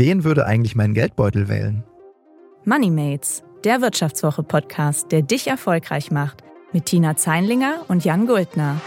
wen 0.00 0.24
würde 0.24 0.46
eigentlich 0.46 0.74
meinen 0.74 0.94
Geldbeutel 0.94 1.50
wählen? 1.50 1.84
Moneymates, 2.64 3.42
der 3.64 3.82
Wirtschaftswoche-Podcast, 3.82 5.12
der 5.12 5.20
dich 5.20 5.46
erfolgreich 5.46 6.10
macht, 6.10 6.42
mit 6.72 6.86
Tina 6.86 7.16
Zeinlinger 7.16 7.84
und 7.86 8.02
Jan 8.02 8.26
Guldner. 8.26 8.80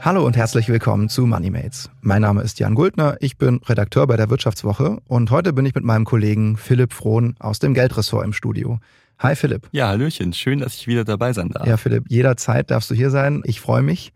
Hallo 0.00 0.24
und 0.24 0.38
herzlich 0.38 0.70
willkommen 0.70 1.10
zu 1.10 1.26
Moneymates. 1.26 1.90
Mein 2.00 2.22
Name 2.22 2.40
ist 2.40 2.58
Jan 2.58 2.74
Guldner, 2.74 3.18
ich 3.20 3.36
bin 3.36 3.60
Redakteur 3.66 4.06
bei 4.06 4.16
der 4.16 4.30
Wirtschaftswoche 4.30 4.96
und 5.08 5.30
heute 5.30 5.52
bin 5.52 5.66
ich 5.66 5.74
mit 5.74 5.84
meinem 5.84 6.06
Kollegen 6.06 6.56
Philipp 6.56 6.94
Frohn 6.94 7.34
aus 7.38 7.58
dem 7.58 7.74
Geldressort 7.74 8.24
im 8.24 8.32
Studio. 8.32 8.78
Hi 9.20 9.34
Philipp. 9.34 9.68
Ja, 9.72 9.88
Hallöchen, 9.88 10.32
schön, 10.32 10.60
dass 10.60 10.76
ich 10.76 10.86
wieder 10.86 11.04
dabei 11.04 11.32
sein 11.32 11.48
darf. 11.48 11.66
Ja, 11.66 11.76
Philipp, 11.76 12.04
jederzeit 12.08 12.70
darfst 12.70 12.88
du 12.88 12.94
hier 12.94 13.10
sein. 13.10 13.42
Ich 13.44 13.60
freue 13.60 13.82
mich. 13.82 14.12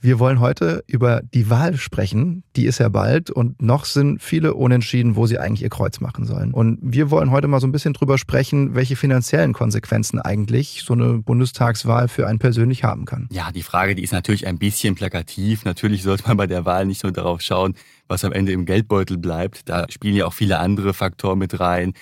Wir 0.00 0.18
wollen 0.18 0.40
heute 0.40 0.82
über 0.88 1.20
die 1.22 1.50
Wahl 1.50 1.76
sprechen. 1.76 2.42
Die 2.56 2.64
ist 2.64 2.78
ja 2.78 2.88
bald 2.88 3.30
und 3.30 3.62
noch 3.62 3.84
sind 3.84 4.20
viele 4.20 4.54
unentschieden, 4.54 5.14
wo 5.14 5.26
sie 5.26 5.38
eigentlich 5.38 5.62
ihr 5.62 5.68
Kreuz 5.68 6.00
machen 6.00 6.24
sollen. 6.24 6.52
Und 6.52 6.78
wir 6.82 7.10
wollen 7.10 7.30
heute 7.30 7.46
mal 7.46 7.60
so 7.60 7.66
ein 7.68 7.72
bisschen 7.72 7.92
drüber 7.92 8.18
sprechen, 8.18 8.74
welche 8.74 8.96
finanziellen 8.96 9.52
Konsequenzen 9.52 10.18
eigentlich 10.18 10.82
so 10.84 10.94
eine 10.94 11.18
Bundestagswahl 11.18 12.08
für 12.08 12.26
einen 12.26 12.38
persönlich 12.40 12.82
haben 12.82 13.04
kann. 13.04 13.28
Ja, 13.30 13.52
die 13.52 13.62
Frage, 13.62 13.94
die 13.94 14.02
ist 14.02 14.12
natürlich 14.12 14.46
ein 14.48 14.58
bisschen 14.58 14.96
plakativ. 14.96 15.64
Natürlich 15.64 16.02
sollte 16.02 16.26
man 16.26 16.38
bei 16.38 16.46
der 16.48 16.64
Wahl 16.64 16.86
nicht 16.86 17.04
nur 17.04 17.12
darauf 17.12 17.40
schauen, 17.42 17.74
was 18.08 18.24
am 18.24 18.32
Ende 18.32 18.50
im 18.52 18.64
Geldbeutel 18.64 19.18
bleibt. 19.18 19.68
Da 19.68 19.86
spielen 19.90 20.16
ja 20.16 20.26
auch 20.26 20.32
viele 20.32 20.58
andere 20.58 20.92
Faktoren 20.94 21.38
mit 21.38 21.60
rein. 21.60 21.92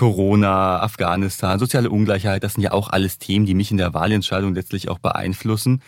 Corona, 0.00 0.80
Afghanistan, 0.80 1.58
soziale 1.58 1.90
Ungleichheit, 1.90 2.42
das 2.42 2.54
sind 2.54 2.62
ja 2.62 2.72
auch 2.72 2.88
alles 2.88 3.18
Themen, 3.18 3.44
die 3.44 3.52
mich 3.52 3.70
in 3.70 3.76
der 3.76 3.92
Wahlentscheidung 3.92 4.54
letztlich 4.54 4.88
auch 4.88 4.98
beeinflussen. 4.98 5.82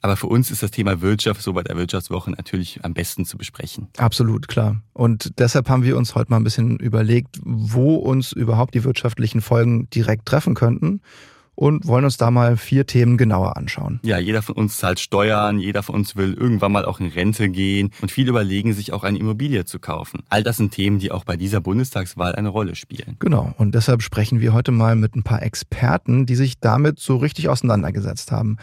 Aber 0.00 0.16
für 0.16 0.28
uns 0.28 0.50
ist 0.50 0.62
das 0.62 0.70
Thema 0.70 1.02
Wirtschaft 1.02 1.42
so 1.42 1.52
bei 1.52 1.62
der 1.62 1.76
Wirtschaftswoche 1.76 2.30
natürlich 2.30 2.82
am 2.82 2.94
besten 2.94 3.26
zu 3.26 3.36
besprechen. 3.36 3.88
Absolut, 3.98 4.48
klar. 4.48 4.80
Und 4.94 5.38
deshalb 5.38 5.68
haben 5.68 5.82
wir 5.82 5.98
uns 5.98 6.14
heute 6.14 6.30
mal 6.30 6.38
ein 6.38 6.44
bisschen 6.44 6.78
überlegt, 6.78 7.40
wo 7.44 7.96
uns 7.96 8.32
überhaupt 8.32 8.72
die 8.72 8.84
wirtschaftlichen 8.84 9.42
Folgen 9.42 9.90
direkt 9.90 10.24
treffen 10.24 10.54
könnten 10.54 11.02
und 11.58 11.88
wollen 11.88 12.04
uns 12.04 12.16
da 12.16 12.30
mal 12.30 12.56
vier 12.56 12.86
Themen 12.86 13.16
genauer 13.16 13.56
anschauen. 13.56 13.98
Ja, 14.04 14.16
jeder 14.18 14.42
von 14.42 14.54
uns 14.54 14.78
zahlt 14.78 15.00
Steuern, 15.00 15.58
jeder 15.58 15.82
von 15.82 15.96
uns 15.96 16.14
will 16.14 16.34
irgendwann 16.34 16.70
mal 16.70 16.84
auch 16.84 17.00
in 17.00 17.08
Rente 17.08 17.48
gehen 17.48 17.90
und 18.00 18.12
viele 18.12 18.30
überlegen 18.30 18.74
sich 18.74 18.92
auch 18.92 19.02
eine 19.02 19.18
Immobilie 19.18 19.64
zu 19.64 19.80
kaufen. 19.80 20.22
All 20.28 20.44
das 20.44 20.58
sind 20.58 20.70
Themen, 20.70 21.00
die 21.00 21.10
auch 21.10 21.24
bei 21.24 21.36
dieser 21.36 21.60
Bundestagswahl 21.60 22.36
eine 22.36 22.50
Rolle 22.50 22.76
spielen. 22.76 23.16
Genau, 23.18 23.52
und 23.58 23.74
deshalb 23.74 24.02
sprechen 24.02 24.40
wir 24.40 24.52
heute 24.52 24.70
mal 24.70 24.94
mit 24.94 25.16
ein 25.16 25.24
paar 25.24 25.42
Experten, 25.42 26.26
die 26.26 26.36
sich 26.36 26.60
damit 26.60 27.00
so 27.00 27.16
richtig 27.16 27.48
auseinandergesetzt 27.48 28.30
haben. 28.30 28.58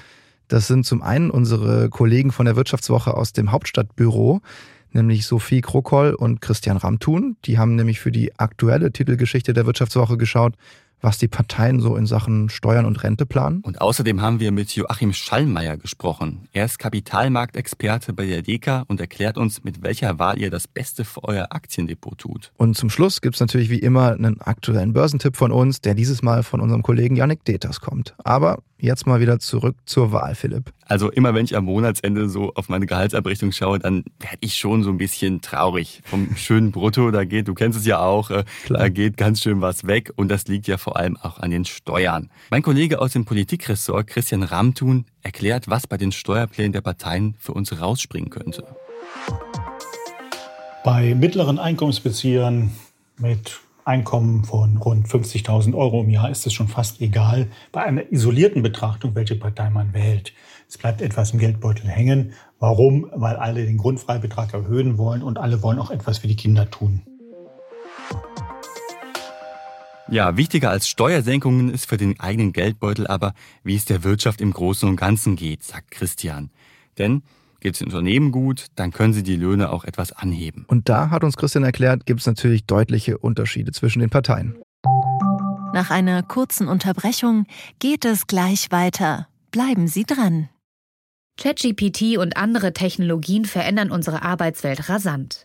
Das 0.47 0.67
sind 0.67 0.85
zum 0.85 1.01
einen 1.01 1.31
unsere 1.31 1.89
Kollegen 1.89 2.31
von 2.31 2.45
der 2.45 2.55
Wirtschaftswoche 2.55 3.13
aus 3.13 3.33
dem 3.33 3.51
Hauptstadtbüro, 3.51 4.39
nämlich 4.93 5.25
Sophie 5.25 5.59
Krokoll 5.59 6.13
und 6.13 6.39
Christian 6.39 6.77
Ramthun. 6.77 7.35
Die 7.43 7.57
haben 7.57 7.75
nämlich 7.75 7.99
für 7.99 8.13
die 8.13 8.39
aktuelle 8.39 8.93
Titelgeschichte 8.93 9.51
der 9.51 9.65
Wirtschaftswoche 9.65 10.15
geschaut, 10.15 10.53
was 11.01 11.17
die 11.17 11.27
Parteien 11.27 11.79
so 11.79 11.95
in 11.95 12.05
Sachen 12.05 12.49
Steuern 12.49 12.85
und 12.85 13.03
Rente 13.03 13.25
planen. 13.25 13.61
Und 13.61 13.81
außerdem 13.81 14.21
haben 14.21 14.39
wir 14.39 14.51
mit 14.51 14.75
Joachim 14.75 15.13
Schallmeier 15.13 15.77
gesprochen. 15.77 16.47
Er 16.51 16.65
ist 16.65 16.79
Kapitalmarktexperte 16.79 18.13
bei 18.13 18.25
der 18.25 18.41
DEKA 18.41 18.85
und 18.87 18.99
erklärt 18.99 19.37
uns, 19.37 19.63
mit 19.63 19.83
welcher 19.83 20.19
Wahl 20.19 20.39
ihr 20.39 20.49
das 20.49 20.67
Beste 20.67 21.05
für 21.05 21.23
euer 21.23 21.47
Aktiendepot 21.51 22.17
tut. 22.17 22.51
Und 22.57 22.75
zum 22.75 22.89
Schluss 22.89 23.21
gibt 23.21 23.35
es 23.35 23.41
natürlich 23.41 23.69
wie 23.69 23.79
immer 23.79 24.13
einen 24.13 24.41
aktuellen 24.41 24.93
Börsentipp 24.93 25.35
von 25.35 25.51
uns, 25.51 25.81
der 25.81 25.93
dieses 25.93 26.21
Mal 26.21 26.43
von 26.43 26.61
unserem 26.61 26.83
Kollegen 26.83 27.15
Yannick 27.15 27.43
Deters 27.45 27.81
kommt. 27.81 28.15
Aber 28.23 28.59
Jetzt 28.77 29.07
mal 29.07 29.21
wieder 29.21 29.39
zurück 29.39 29.77
zur 29.85 30.11
Wahl, 30.11 30.35
Philipp. 30.35 30.73
Also 30.85 31.09
immer 31.09 31.33
wenn 31.33 31.45
ich 31.45 31.55
am 31.55 31.63
Monatsende 31.65 32.27
so 32.27 32.53
auf 32.55 32.67
meine 32.67 32.85
Gehaltsabrechnung 32.85 33.53
schaue, 33.53 33.79
dann 33.79 34.03
werde 34.19 34.37
ich 34.41 34.55
schon 34.55 34.83
so 34.83 34.89
ein 34.89 34.97
bisschen 34.97 35.41
traurig. 35.41 36.01
Vom 36.03 36.29
schönen 36.35 36.71
Brutto, 36.71 37.09
da 37.09 37.23
geht, 37.23 37.47
du 37.47 37.53
kennst 37.53 37.79
es 37.79 37.85
ja 37.85 37.99
auch, 37.99 38.31
äh, 38.31 38.43
Klar. 38.65 38.79
da 38.81 38.89
geht 38.89 39.15
ganz 39.15 39.41
schön 39.41 39.61
was 39.61 39.87
weg 39.87 40.11
und 40.17 40.27
das 40.29 40.47
liegt 40.47 40.67
ja 40.67 40.77
vor 40.77 40.97
allem 40.97 41.15
auch 41.15 41.39
an 41.39 41.51
den 41.51 41.63
Steuern. 41.63 42.29
Mein 42.51 42.63
Kollege 42.63 42.99
aus 42.99 43.13
dem 43.13 43.23
Politikressort, 43.23 44.07
Christian 44.07 44.43
Ramthun, 44.43 45.05
erklärt, 45.23 45.69
was 45.69 45.87
bei 45.87 45.97
den 45.97 46.11
Steuerplänen 46.11 46.73
der 46.73 46.81
Parteien 46.81 47.35
für 47.39 47.53
uns 47.53 47.79
rausspringen 47.79 48.29
könnte. 48.29 48.65
Bei 50.83 51.15
mittleren 51.15 51.59
Einkommensbeziehern 51.59 52.71
mit 53.17 53.61
Einkommen 53.87 54.43
von 54.43 54.77
rund 54.77 55.07
50.000 55.07 55.75
Euro 55.75 56.01
im 56.01 56.09
Jahr 56.09 56.31
ist 56.31 56.47
es 56.47 56.53
schon 56.53 56.67
fast 56.67 57.01
egal 57.01 57.51
bei 57.71 57.83
einer 57.83 58.11
isolierten 58.11 58.63
Betrachtung, 58.63 59.13
welche 59.13 59.35
Partei 59.35 59.69
man 59.69 59.93
wählt. 59.93 60.33
Es 60.67 60.79
bleibt 60.79 61.03
etwas 61.03 61.33
im 61.33 61.39
Geldbeutel 61.39 61.87
hängen. 61.87 62.33
Warum? 62.57 63.07
Weil 63.13 63.35
alle 63.35 63.63
den 63.63 63.77
Grundfreibetrag 63.77 64.55
erhöhen 64.55 64.97
wollen 64.97 65.21
und 65.21 65.37
alle 65.37 65.61
wollen 65.61 65.77
auch 65.77 65.91
etwas 65.91 66.17
für 66.17 66.27
die 66.27 66.35
Kinder 66.35 66.67
tun. 66.71 67.03
Ja, 70.09 70.35
wichtiger 70.35 70.71
als 70.71 70.87
Steuersenkungen 70.87 71.71
ist 71.71 71.87
für 71.87 71.97
den 71.97 72.19
eigenen 72.19 72.53
Geldbeutel 72.53 73.05
aber, 73.05 73.35
wie 73.63 73.75
es 73.75 73.85
der 73.85 74.03
Wirtschaft 74.03 74.41
im 74.41 74.51
Großen 74.51 74.89
und 74.89 74.95
Ganzen 74.95 75.35
geht, 75.35 75.63
sagt 75.63 75.91
Christian. 75.91 76.49
Denn 76.97 77.21
Geht 77.65 77.73
es 77.73 77.79
den 77.79 77.87
Unternehmen 77.87 78.31
gut, 78.31 78.67
dann 78.75 78.91
können 78.91 79.11
sie 79.11 79.23
die 79.23 79.37
Löhne 79.37 79.71
auch 79.71 79.85
etwas 79.85 80.11
anheben. 80.11 80.65
Und 80.67 80.87
da 80.87 81.09
hat 81.09 81.23
uns 81.23 81.35
Christian 81.35 81.63
erklärt, 81.63 82.05
gibt 82.05 82.19
es 82.19 82.27
natürlich 82.27 82.67
deutliche 82.67 83.17
Unterschiede 83.17 83.71
zwischen 83.71 84.01
den 84.01 84.11
Parteien. 84.11 84.61
Nach 85.73 85.89
einer 85.89 86.21
kurzen 86.21 86.67
Unterbrechung 86.67 87.47
geht 87.79 88.05
es 88.05 88.27
gleich 88.27 88.67
weiter. 88.69 89.27
Bleiben 89.49 89.87
Sie 89.87 90.03
dran. 90.03 90.47
ChatGPT 91.41 92.19
und 92.19 92.37
andere 92.37 92.71
Technologien 92.71 93.45
verändern 93.45 93.89
unsere 93.89 94.21
Arbeitswelt 94.21 94.87
rasant. 94.87 95.44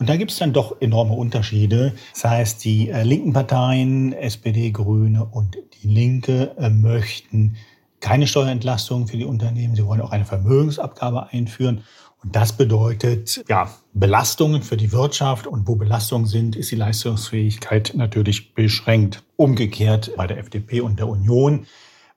Und 0.00 0.08
da 0.08 0.16
gibt 0.16 0.30
es 0.30 0.38
dann 0.38 0.54
doch 0.54 0.80
enorme 0.80 1.12
Unterschiede. 1.12 1.92
Das 2.14 2.24
heißt, 2.24 2.64
die 2.64 2.88
äh, 2.88 3.02
linken 3.02 3.34
Parteien, 3.34 4.14
SPD, 4.14 4.70
Grüne 4.70 5.26
und 5.26 5.58
die 5.82 5.88
Linke, 5.88 6.56
äh, 6.58 6.70
möchten 6.70 7.56
keine 8.00 8.26
Steuerentlastung 8.26 9.06
für 9.06 9.18
die 9.18 9.26
Unternehmen. 9.26 9.76
Sie 9.76 9.84
wollen 9.84 10.00
auch 10.00 10.10
eine 10.10 10.24
Vermögensabgabe 10.24 11.28
einführen. 11.28 11.84
Und 12.22 12.34
das 12.34 12.54
bedeutet, 12.54 13.44
ja, 13.46 13.70
Belastungen 13.92 14.62
für 14.62 14.78
die 14.78 14.90
Wirtschaft. 14.90 15.46
Und 15.46 15.68
wo 15.68 15.76
Belastungen 15.76 16.26
sind, 16.26 16.56
ist 16.56 16.70
die 16.70 16.76
Leistungsfähigkeit 16.76 17.92
natürlich 17.94 18.54
beschränkt. 18.54 19.22
Umgekehrt 19.36 20.12
bei 20.16 20.26
der 20.26 20.38
FDP 20.38 20.80
und 20.80 20.98
der 20.98 21.08
Union. 21.08 21.66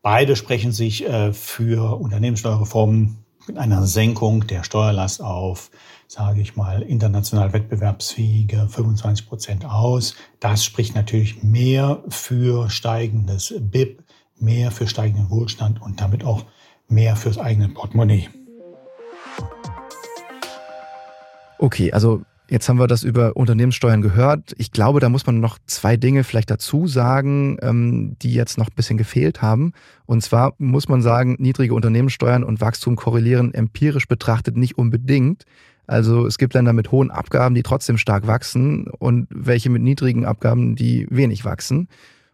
Beide 0.02 0.38
sprechen 0.38 0.72
sich 0.72 1.06
äh, 1.06 1.34
für 1.34 2.00
Unternehmenssteuerreformen 2.00 3.23
mit 3.48 3.58
einer 3.58 3.86
Senkung 3.86 4.48
der 4.48 4.64
Steuerlast 4.64 5.22
auf 5.22 5.70
sage 6.14 6.42
ich 6.42 6.56
mal, 6.56 6.84
international 6.84 7.54
wettbewerbsfähige 7.54 8.68
25 8.70 9.28
Prozent 9.28 9.66
aus. 9.66 10.14
Das 10.40 10.64
spricht 10.64 10.94
natürlich 10.96 11.42
mehr 11.42 12.04
für 12.08 12.70
steigendes 12.70 13.56
BIP, 13.60 14.04
mehr 14.40 14.70
für 14.70 14.88
steigenden 14.88 15.32
Wohlstand 15.32 15.82
und 15.82 16.00
damit 16.02 16.24
auch 16.24 16.46
mehr 16.88 17.16
fürs 17.16 17.40
eigene 17.40 17.70
Portemonnaie. 17.70 18.30
Okay, 21.58 21.92
also 21.92 22.22
Jetzt 22.54 22.70
haben 22.70 22.78
wir 22.78 22.86
das 22.86 23.02
über 23.02 23.36
Unternehmenssteuern 23.36 24.04
gehört. 24.04 24.54
Ich 24.60 24.72
glaube, 24.72 25.00
da 25.00 25.10
muss 25.10 25.26
man 25.26 25.40
noch 25.40 25.58
zwei 25.66 25.98
Dinge 25.98 26.24
vielleicht 26.24 26.52
dazu 26.52 26.86
sagen, 26.86 27.58
ähm, 27.64 28.16
die 28.22 28.32
jetzt 28.32 28.60
noch 28.60 28.68
ein 28.68 28.76
bisschen 28.76 29.00
gefehlt 29.00 29.42
haben. 29.42 29.74
Und 30.06 30.22
zwar 30.22 30.54
muss 30.60 30.88
man 30.88 31.02
sagen, 31.02 31.36
niedrige 31.40 31.74
Unternehmenssteuern 31.74 32.44
und 32.44 32.62
Wachstum 32.62 32.96
korrelieren 32.96 33.56
empirisch 33.56 34.08
betrachtet 34.08 34.56
nicht 34.56 34.78
unbedingt. 34.78 35.46
Also 35.88 36.28
es 36.28 36.38
gibt 36.38 36.54
Länder 36.54 36.74
mit 36.74 36.92
hohen 36.92 37.10
Abgaben, 37.10 37.56
die 37.56 37.64
trotzdem 37.64 37.98
stark 37.98 38.28
wachsen 38.28 38.86
und 38.86 39.30
welche 39.32 39.72
mit 39.72 39.82
niedrigen 39.82 40.24
Abgaben, 40.24 40.76
die 40.76 41.08
wenig 41.10 41.46
wachsen. 41.46 41.88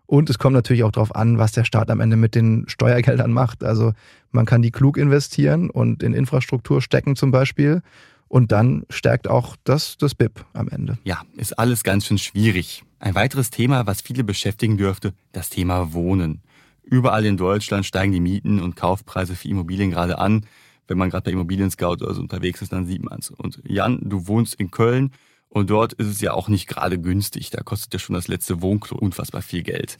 Und 0.06 0.30
es 0.30 0.38
kommt 0.38 0.54
natürlich 0.54 0.83
auch 0.83 0.92
darauf 0.92 1.15
an, 1.15 1.38
was 1.38 1.54
der 1.54 1.63
Staat 1.63 1.89
am 1.89 2.01
Ende 2.01 2.18
mit 2.18 2.36
den 2.36 2.65
Steuergeldern 2.68 3.31
macht. 3.31 3.63
Also 3.63 3.94
man 4.31 4.45
kann 4.45 4.62
die 4.62 4.72
klug 4.72 4.98
investieren 4.98 5.69
und 5.69 6.04
in 6.04 6.13
Infrastruktur 6.13 6.81
stecken 6.81 7.15
zum 7.15 7.31
Beispiel. 7.31 7.81
Und 8.30 8.52
dann 8.52 8.86
stärkt 8.90 9.28
auch 9.28 9.58
das, 9.66 9.98
das 9.98 10.16
BIP 10.16 10.46
am 10.54 10.70
Ende. 10.70 10.98
Ja, 11.04 11.24
ist 11.36 11.60
alles 11.60 11.84
ganz 11.84 12.06
schön 12.06 12.18
schwierig. 12.18 12.84
Ein 13.00 13.16
weiteres 13.16 13.50
Thema, 13.50 13.86
was 13.88 14.02
viele 14.02 14.24
beschäftigen 14.24 14.78
dürfte, 14.78 15.14
das 15.34 15.50
Thema 15.50 15.94
Wohnen. 15.94 16.42
Überall 16.84 17.26
in 17.26 17.38
Deutschland 17.38 17.86
steigen 17.86 18.14
die 18.14 18.20
Mieten 18.20 18.62
und 18.62 18.76
Kaufpreise 18.76 19.36
für 19.36 19.48
Immobilien 19.48 19.92
gerade 19.92 20.20
an 20.20 20.46
wenn 20.90 20.98
man 20.98 21.10
gerade 21.10 21.24
bei 21.24 21.31
Immobilien 21.31 21.72
Scout 21.72 22.02
oder 22.02 22.14
so 22.14 22.22
unterwegs 22.22 22.62
ist, 22.62 22.74
dann 22.74 22.86
sieht 22.86 23.04
man 23.04 23.20
es. 23.20 23.30
Und 23.30 23.62
Jan, 23.64 24.00
du 24.02 24.28
wohnst 24.28 24.56
in 24.56 24.72
Köln 24.72 25.12
Und 25.51 25.72
dort 25.72 25.94
ist 25.94 26.07
es 26.07 26.22
ja 26.22 26.34
auch 26.34 26.48
nicht 26.48 26.68
gerade 26.68 27.00
günstig. 27.00 27.50
Da 27.50 27.62
kostet 27.62 27.92
ja 27.94 28.00
schon 28.00 28.13
das 28.13 28.28
letzte 28.28 28.62
Wohnklo 28.62 28.98
unfassbar 28.98 29.42
viel 29.42 29.63
Geld. 29.63 29.98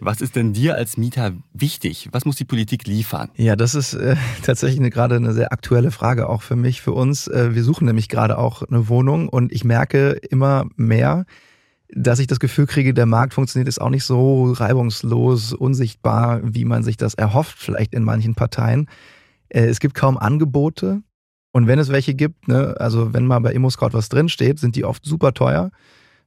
Was 0.00 0.20
ist 0.20 0.34
denn 0.34 0.52
dir 0.52 0.74
als 0.74 0.96
Mieter 0.96 1.34
wichtig? 1.52 2.08
Was 2.10 2.24
muss 2.24 2.34
die 2.34 2.44
Politik 2.44 2.86
liefern? 2.88 3.30
Ja, 3.36 3.54
das 3.54 3.76
ist 3.76 3.94
äh, 3.94 4.16
tatsächlich 4.42 4.80
eine, 4.80 4.90
gerade 4.90 5.14
eine 5.14 5.32
sehr 5.32 5.52
aktuelle 5.52 5.92
Frage 5.92 6.28
auch 6.28 6.42
für 6.42 6.56
mich, 6.56 6.82
für 6.82 6.92
uns. 6.92 7.28
Äh, 7.28 7.54
wir 7.54 7.62
suchen 7.62 7.86
nämlich 7.86 8.08
gerade 8.08 8.38
auch 8.38 8.62
eine 8.62 8.88
Wohnung 8.88 9.28
und 9.28 9.52
ich 9.52 9.62
merke 9.62 10.10
immer 10.30 10.66
mehr, 10.74 11.26
dass 11.94 12.18
ich 12.18 12.26
das 12.26 12.40
Gefühl 12.40 12.66
kriege, 12.66 12.92
der 12.92 13.06
Markt 13.06 13.34
funktioniert 13.34 13.68
ist 13.68 13.80
auch 13.80 13.90
nicht 13.90 14.04
so 14.04 14.52
reibungslos, 14.52 15.52
unsichtbar, 15.52 16.40
wie 16.42 16.64
man 16.64 16.82
sich 16.82 16.96
das 16.96 17.14
erhofft, 17.14 17.58
vielleicht 17.58 17.94
in 17.94 18.02
manchen 18.02 18.34
Parteien. 18.34 18.88
Äh, 19.48 19.66
es 19.66 19.78
gibt 19.78 19.94
kaum 19.94 20.18
Angebote. 20.18 21.02
Und 21.58 21.66
wenn 21.66 21.80
es 21.80 21.88
welche 21.88 22.14
gibt, 22.14 22.46
ne, 22.46 22.76
also 22.78 23.12
wenn 23.12 23.26
mal 23.26 23.40
bei 23.40 23.52
ImmoScout 23.52 23.88
was 23.90 24.08
drinsteht, 24.08 24.60
sind 24.60 24.76
die 24.76 24.84
oft 24.84 25.04
super 25.04 25.34
teuer 25.34 25.72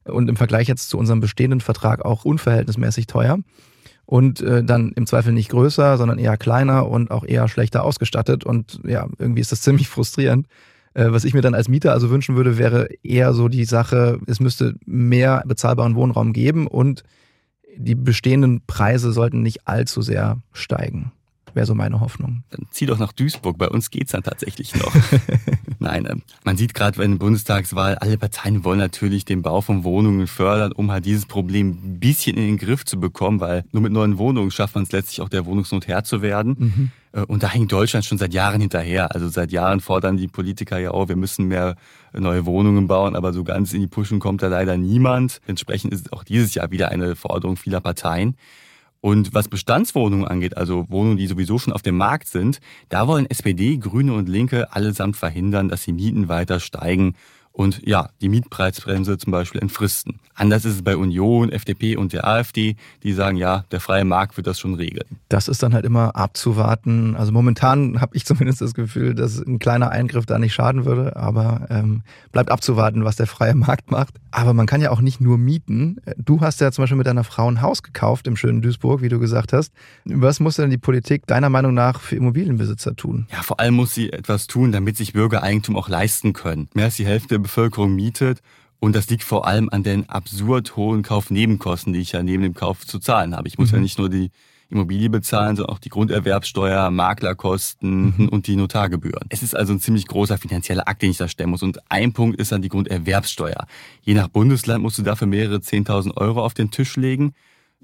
und 0.04 0.28
im 0.28 0.36
Vergleich 0.36 0.68
jetzt 0.68 0.90
zu 0.90 0.98
unserem 0.98 1.20
bestehenden 1.20 1.62
Vertrag 1.62 2.04
auch 2.04 2.26
unverhältnismäßig 2.26 3.06
teuer. 3.06 3.38
Und 4.04 4.42
äh, 4.42 4.62
dann 4.62 4.92
im 4.92 5.06
Zweifel 5.06 5.32
nicht 5.32 5.48
größer, 5.48 5.96
sondern 5.96 6.18
eher 6.18 6.36
kleiner 6.36 6.86
und 6.86 7.10
auch 7.10 7.24
eher 7.24 7.48
schlechter 7.48 7.82
ausgestattet. 7.82 8.44
Und 8.44 8.80
ja, 8.84 9.08
irgendwie 9.18 9.40
ist 9.40 9.52
das 9.52 9.60
ziemlich 9.62 9.88
frustrierend. 9.88 10.48
Äh, 10.92 11.12
was 11.12 11.24
ich 11.24 11.32
mir 11.32 11.40
dann 11.40 11.54
als 11.54 11.70
Mieter 11.70 11.92
also 11.92 12.10
wünschen 12.10 12.36
würde, 12.36 12.58
wäre 12.58 12.90
eher 13.02 13.32
so 13.32 13.48
die 13.48 13.64
Sache, 13.64 14.20
es 14.26 14.38
müsste 14.38 14.74
mehr 14.84 15.42
bezahlbaren 15.46 15.94
Wohnraum 15.94 16.34
geben 16.34 16.66
und 16.66 17.04
die 17.74 17.94
bestehenden 17.94 18.66
Preise 18.66 19.12
sollten 19.12 19.40
nicht 19.40 19.66
allzu 19.66 20.02
sehr 20.02 20.42
steigen 20.52 21.10
wäre 21.54 21.66
so 21.66 21.74
meine 21.74 22.00
Hoffnung. 22.00 22.44
Dann 22.50 22.66
zieh 22.70 22.86
doch 22.86 22.98
nach 22.98 23.12
Duisburg, 23.12 23.58
bei 23.58 23.68
uns 23.68 23.90
geht's 23.90 24.12
dann 24.12 24.22
tatsächlich 24.22 24.74
noch. 24.74 24.92
Nein, 25.78 26.06
äh, 26.06 26.16
man 26.44 26.56
sieht 26.56 26.74
gerade 26.74 26.98
bei 26.98 27.06
der 27.06 27.16
Bundestagswahl, 27.16 27.96
alle 27.96 28.18
Parteien 28.18 28.64
wollen 28.64 28.78
natürlich 28.78 29.24
den 29.24 29.42
Bau 29.42 29.60
von 29.60 29.84
Wohnungen 29.84 30.26
fördern, 30.26 30.72
um 30.72 30.90
halt 30.90 31.04
dieses 31.04 31.26
Problem 31.26 31.70
ein 31.70 32.00
bisschen 32.00 32.36
in 32.36 32.46
den 32.46 32.58
Griff 32.58 32.84
zu 32.84 32.98
bekommen, 32.98 33.40
weil 33.40 33.64
nur 33.72 33.82
mit 33.82 33.92
neuen 33.92 34.18
Wohnungen 34.18 34.50
schafft 34.50 34.74
man 34.74 34.84
es 34.84 34.92
letztlich 34.92 35.20
auch 35.20 35.28
der 35.28 35.46
Wohnungsnot 35.46 35.86
Herr 35.86 36.04
zu 36.04 36.22
werden. 36.22 36.56
Mhm. 36.58 36.90
Äh, 37.12 37.20
und 37.22 37.42
da 37.42 37.48
hängt 37.48 37.72
Deutschland 37.72 38.04
schon 38.04 38.18
seit 38.18 38.34
Jahren 38.34 38.60
hinterher. 38.60 39.14
Also 39.14 39.28
seit 39.28 39.52
Jahren 39.52 39.80
fordern 39.80 40.16
die 40.16 40.28
Politiker 40.28 40.78
ja 40.78 40.90
auch, 40.90 41.08
wir 41.08 41.16
müssen 41.16 41.46
mehr 41.46 41.76
neue 42.12 42.44
Wohnungen 42.46 42.86
bauen, 42.86 43.16
aber 43.16 43.32
so 43.32 43.44
ganz 43.44 43.72
in 43.72 43.80
die 43.80 43.86
Puschen 43.86 44.18
kommt 44.18 44.42
da 44.42 44.48
leider 44.48 44.76
niemand. 44.76 45.40
Entsprechend 45.46 45.92
ist 45.92 46.12
auch 46.12 46.24
dieses 46.24 46.54
Jahr 46.54 46.70
wieder 46.70 46.90
eine 46.90 47.16
Forderung 47.16 47.56
vieler 47.56 47.80
Parteien. 47.80 48.36
Und 49.04 49.34
was 49.34 49.48
Bestandswohnungen 49.48 50.28
angeht, 50.28 50.56
also 50.56 50.86
Wohnungen, 50.88 51.16
die 51.16 51.26
sowieso 51.26 51.58
schon 51.58 51.72
auf 51.72 51.82
dem 51.82 51.96
Markt 51.96 52.28
sind, 52.28 52.60
da 52.88 53.08
wollen 53.08 53.28
SPD, 53.28 53.76
Grüne 53.76 54.12
und 54.12 54.28
Linke 54.28 54.72
allesamt 54.72 55.16
verhindern, 55.16 55.68
dass 55.68 55.82
die 55.84 55.92
Mieten 55.92 56.28
weiter 56.28 56.60
steigen 56.60 57.14
und 57.52 57.86
ja, 57.86 58.08
die 58.20 58.28
Mietpreisbremse 58.28 59.18
zum 59.18 59.30
Beispiel 59.30 59.60
entfristen. 59.60 60.20
Anders 60.34 60.64
ist 60.64 60.76
es 60.76 60.82
bei 60.82 60.96
Union, 60.96 61.52
FDP 61.52 61.96
und 61.96 62.12
der 62.14 62.26
AfD, 62.26 62.76
die 63.02 63.12
sagen, 63.12 63.36
ja, 63.36 63.64
der 63.70 63.80
freie 63.80 64.04
Markt 64.04 64.36
wird 64.38 64.46
das 64.46 64.58
schon 64.58 64.74
regeln. 64.74 65.18
Das 65.28 65.48
ist 65.48 65.62
dann 65.62 65.74
halt 65.74 65.84
immer 65.84 66.16
abzuwarten. 66.16 67.14
Also 67.16 67.32
momentan 67.32 68.00
habe 68.00 68.16
ich 68.16 68.24
zumindest 68.32 68.62
das 68.62 68.74
Gefühl, 68.74 69.14
dass 69.14 69.38
ein 69.38 69.58
kleiner 69.58 69.90
Eingriff 69.90 70.24
da 70.24 70.38
nicht 70.38 70.54
schaden 70.54 70.86
würde, 70.86 71.16
aber 71.16 71.66
ähm, 71.68 72.02
bleibt 72.32 72.50
abzuwarten, 72.50 73.04
was 73.04 73.16
der 73.16 73.26
freie 73.26 73.54
Markt 73.54 73.90
macht. 73.90 74.14
Aber 74.30 74.54
man 74.54 74.66
kann 74.66 74.80
ja 74.80 74.90
auch 74.90 75.02
nicht 75.02 75.20
nur 75.20 75.36
mieten. 75.36 75.98
Du 76.16 76.40
hast 76.40 76.60
ja 76.60 76.72
zum 76.72 76.82
Beispiel 76.84 76.96
mit 76.96 77.06
deiner 77.06 77.24
Frau 77.24 77.50
ein 77.50 77.60
Haus 77.60 77.82
gekauft 77.82 78.26
im 78.26 78.36
schönen 78.36 78.62
Duisburg, 78.62 79.02
wie 79.02 79.10
du 79.10 79.18
gesagt 79.18 79.52
hast. 79.52 79.72
Was 80.06 80.40
muss 80.40 80.56
denn 80.56 80.70
die 80.70 80.78
Politik 80.78 81.26
deiner 81.26 81.50
Meinung 81.50 81.74
nach 81.74 82.00
für 82.00 82.16
Immobilienbesitzer 82.16 82.96
tun? 82.96 83.26
Ja, 83.30 83.42
vor 83.42 83.60
allem 83.60 83.74
muss 83.74 83.94
sie 83.94 84.10
etwas 84.10 84.46
tun, 84.46 84.72
damit 84.72 84.96
sich 84.96 85.12
Bürger 85.12 85.42
Eigentum 85.42 85.76
auch 85.76 85.90
leisten 85.90 86.32
können. 86.32 86.68
Mehr 86.72 86.86
als 86.86 86.96
die 86.96 87.04
Hälfte 87.04 87.41
Bevölkerung 87.42 87.94
mietet. 87.94 88.40
Und 88.80 88.96
das 88.96 89.08
liegt 89.08 89.22
vor 89.22 89.46
allem 89.46 89.68
an 89.70 89.84
den 89.84 90.08
absurd 90.08 90.74
hohen 90.74 91.02
Kaufnebenkosten, 91.02 91.92
die 91.92 92.00
ich 92.00 92.12
ja 92.12 92.22
neben 92.22 92.42
dem 92.42 92.54
Kauf 92.54 92.84
zu 92.86 92.98
zahlen 92.98 93.36
habe. 93.36 93.46
Ich 93.46 93.58
muss 93.58 93.70
mhm. 93.70 93.76
ja 93.76 93.82
nicht 93.82 93.98
nur 93.98 94.08
die 94.08 94.30
Immobilie 94.72 95.10
bezahlen, 95.10 95.54
sondern 95.54 95.74
auch 95.74 95.78
die 95.78 95.90
Grunderwerbsteuer, 95.90 96.90
Maklerkosten 96.90 98.14
mhm. 98.16 98.28
und 98.30 98.46
die 98.46 98.56
Notargebühren. 98.56 99.26
Es 99.28 99.42
ist 99.42 99.54
also 99.54 99.74
ein 99.74 99.80
ziemlich 99.80 100.06
großer 100.06 100.38
finanzieller 100.38 100.88
Akt, 100.88 101.02
den 101.02 101.10
ich 101.10 101.18
da 101.18 101.28
stellen 101.28 101.50
muss. 101.50 101.62
Und 101.62 101.78
ein 101.90 102.12
Punkt 102.12 102.40
ist 102.40 102.52
dann 102.52 102.62
die 102.62 102.70
Grunderwerbsteuer. 102.70 103.66
Je 104.00 104.14
nach 104.14 104.28
Bundesland 104.28 104.82
musst 104.82 104.98
du 104.98 105.02
dafür 105.02 105.26
mehrere 105.26 105.58
10.000 105.58 106.16
Euro 106.16 106.42
auf 106.42 106.54
den 106.54 106.70
Tisch 106.70 106.96
legen. 106.96 107.34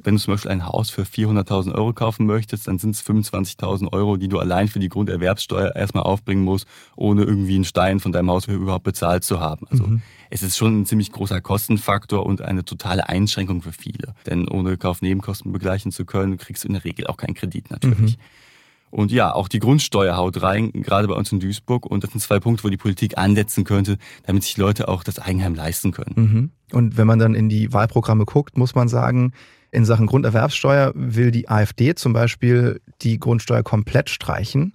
Wenn 0.00 0.14
du 0.14 0.20
zum 0.20 0.34
Beispiel 0.34 0.50
ein 0.50 0.66
Haus 0.66 0.90
für 0.90 1.02
400.000 1.02 1.74
Euro 1.74 1.92
kaufen 1.92 2.26
möchtest, 2.26 2.68
dann 2.68 2.78
sind 2.78 2.94
es 2.94 3.04
25.000 3.04 3.92
Euro, 3.92 4.16
die 4.16 4.28
du 4.28 4.38
allein 4.38 4.68
für 4.68 4.78
die 4.78 4.88
Grunderwerbssteuer 4.88 5.74
erstmal 5.74 6.04
aufbringen 6.04 6.44
musst, 6.44 6.66
ohne 6.96 7.24
irgendwie 7.24 7.56
einen 7.56 7.64
Stein 7.64 7.98
von 7.98 8.12
deinem 8.12 8.30
Haus 8.30 8.46
überhaupt 8.46 8.84
bezahlt 8.84 9.24
zu 9.24 9.40
haben. 9.40 9.66
Also 9.68 9.86
mhm. 9.86 10.02
es 10.30 10.42
ist 10.42 10.56
schon 10.56 10.80
ein 10.80 10.86
ziemlich 10.86 11.10
großer 11.10 11.40
Kostenfaktor 11.40 12.24
und 12.24 12.42
eine 12.42 12.64
totale 12.64 13.08
Einschränkung 13.08 13.62
für 13.62 13.72
viele. 13.72 14.14
Denn 14.26 14.48
ohne 14.48 14.76
Kaufnebenkosten 14.76 15.52
begleichen 15.52 15.90
zu 15.90 16.04
können, 16.04 16.36
kriegst 16.36 16.64
du 16.64 16.68
in 16.68 16.74
der 16.74 16.84
Regel 16.84 17.06
auch 17.08 17.16
keinen 17.16 17.34
Kredit 17.34 17.70
natürlich. 17.70 18.16
Mhm. 18.16 18.22
Und 18.90 19.12
ja, 19.12 19.34
auch 19.34 19.48
die 19.48 19.58
Grundsteuer 19.58 20.16
haut 20.16 20.40
rein, 20.42 20.72
gerade 20.72 21.08
bei 21.08 21.14
uns 21.14 21.30
in 21.30 21.40
Duisburg. 21.40 21.84
Und 21.86 22.04
das 22.04 22.10
sind 22.10 22.20
zwei 22.20 22.40
Punkte, 22.40 22.64
wo 22.64 22.68
die 22.68 22.76
Politik 22.76 23.18
ansetzen 23.18 23.64
könnte, 23.64 23.98
damit 24.24 24.44
sich 24.44 24.56
Leute 24.56 24.88
auch 24.88 25.04
das 25.04 25.18
Eigenheim 25.18 25.54
leisten 25.54 25.92
können. 25.92 26.14
Mhm. 26.16 26.50
Und 26.72 26.96
wenn 26.96 27.06
man 27.06 27.18
dann 27.18 27.34
in 27.34 27.48
die 27.48 27.72
Wahlprogramme 27.72 28.24
guckt, 28.24 28.56
muss 28.56 28.74
man 28.74 28.88
sagen, 28.88 29.32
in 29.70 29.84
Sachen 29.84 30.06
Grunderwerbssteuer 30.06 30.92
will 30.94 31.30
die 31.30 31.48
AfD 31.48 31.94
zum 31.94 32.12
Beispiel 32.12 32.80
die 33.02 33.18
Grundsteuer 33.18 33.62
komplett 33.62 34.10
streichen. 34.10 34.74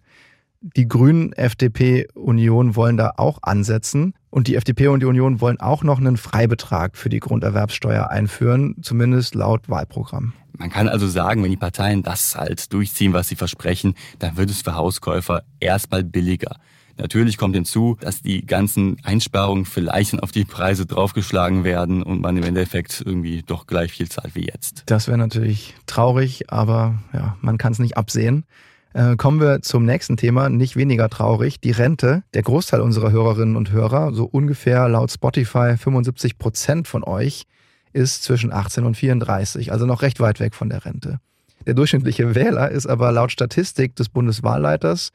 Die 0.62 0.88
Grünen, 0.88 1.34
FDP, 1.34 2.07
Union 2.13 2.75
wollen 2.75 2.95
da 2.95 3.13
auch 3.18 3.40
ansetzen. 3.42 4.13
Und 4.30 4.48
die 4.48 4.56
FDP 4.56 4.88
und 4.88 5.01
die 5.01 5.06
Union 5.06 5.42
wollen 5.42 5.60
auch 5.60 5.84
noch 5.84 6.00
einen 6.00 6.18
Freibetrag 6.18 6.95
für 6.95 7.10
die 7.10 7.19
Grunderwerbssteuer 7.19 8.10
einführen, 8.10 8.78
zumindest 8.81 9.36
laut 9.36 9.69
Wahlprogramm. 9.69 10.34
Man 10.57 10.69
kann 10.69 10.88
also 10.88 11.07
sagen, 11.07 11.44
wenn 11.44 11.51
die 11.51 11.57
Parteien 11.57 12.04
das 12.04 12.36
halt 12.36 12.72
durchziehen, 12.72 13.13
was 13.13 13.28
sie 13.28 13.36
versprechen, 13.36 13.96
dann 14.19 14.38
wird 14.38 14.50
es 14.50 14.62
für 14.62 14.75
Hauskäufer 14.75 15.44
erstmal 15.60 16.04
billiger. 16.04 16.57
Natürlich 16.98 17.38
kommt 17.38 17.56
hinzu, 17.56 17.98
dass 18.00 18.22
die 18.22 18.45
ganzen 18.45 18.98
Einsparungen 19.04 19.66
vielleicht 19.66 20.22
auf 20.22 20.31
die 20.31 20.45
Preise 20.45 20.86
draufgeschlagen 20.86 21.63
werden 21.63 22.04
und 22.04 22.22
man 22.22 22.38
im 22.38 22.44
Endeffekt 22.44 23.01
irgendwie 23.06 23.42
doch 23.42 23.68
gleich 23.68 23.92
viel 23.92 24.10
zahlt 24.10 24.36
wie 24.36 24.45
jetzt. 24.45 24.84
Das 24.86 25.07
wäre 25.07 25.18
natürlich 25.18 25.75
traurig, 25.88 26.51
aber 26.51 27.00
ja, 27.13 27.36
man 27.42 27.57
kann 27.57 27.74
es 27.74 27.80
nicht 27.80 27.98
absehen. 27.98 28.45
Äh, 28.94 29.16
kommen 29.16 29.40
wir 29.40 29.62
zum 29.63 29.86
nächsten 29.86 30.18
Thema, 30.18 30.50
nicht 30.50 30.75
weniger 30.75 31.10
traurig, 31.10 31.60
die 31.60 31.72
Rente. 31.72 32.24
Der 32.36 32.44
Großteil 32.44 32.81
unserer 32.81 33.12
Hörerinnen 33.12 33.56
und 33.56 33.72
Hörer, 33.72 34.13
so 34.13 34.25
ungefähr 34.25 34.88
laut 34.88 35.12
Spotify 35.12 35.78
75 35.78 36.38
Prozent 36.38 36.88
von 36.88 37.04
euch, 37.04 37.46
ist 37.92 38.24
zwischen 38.24 38.53
18 38.53 38.86
und 38.86 38.96
34, 38.96 39.72
also 39.72 39.86
noch 39.86 40.03
recht 40.03 40.20
weit 40.20 40.39
weg 40.39 40.53
von 40.53 40.70
der 40.70 40.86
Rente. 40.86 41.20
Der 41.65 41.74
durchschnittliche 41.74 42.36
Wähler 42.36 42.70
ist 42.70 42.88
aber 42.88 43.12
laut 43.12 43.32
Statistik 43.32 43.96
des 43.96 44.10
Bundeswahlleiters 44.10 45.12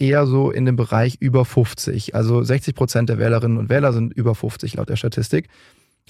eher 0.00 0.26
so 0.26 0.50
in 0.50 0.64
dem 0.64 0.76
Bereich 0.76 1.16
über 1.20 1.44
50. 1.44 2.14
Also 2.14 2.42
60 2.42 2.74
Prozent 2.74 3.08
der 3.08 3.18
Wählerinnen 3.18 3.58
und 3.58 3.68
Wähler 3.68 3.92
sind 3.92 4.12
über 4.12 4.34
50 4.34 4.74
laut 4.74 4.88
der 4.88 4.96
Statistik. 4.96 5.48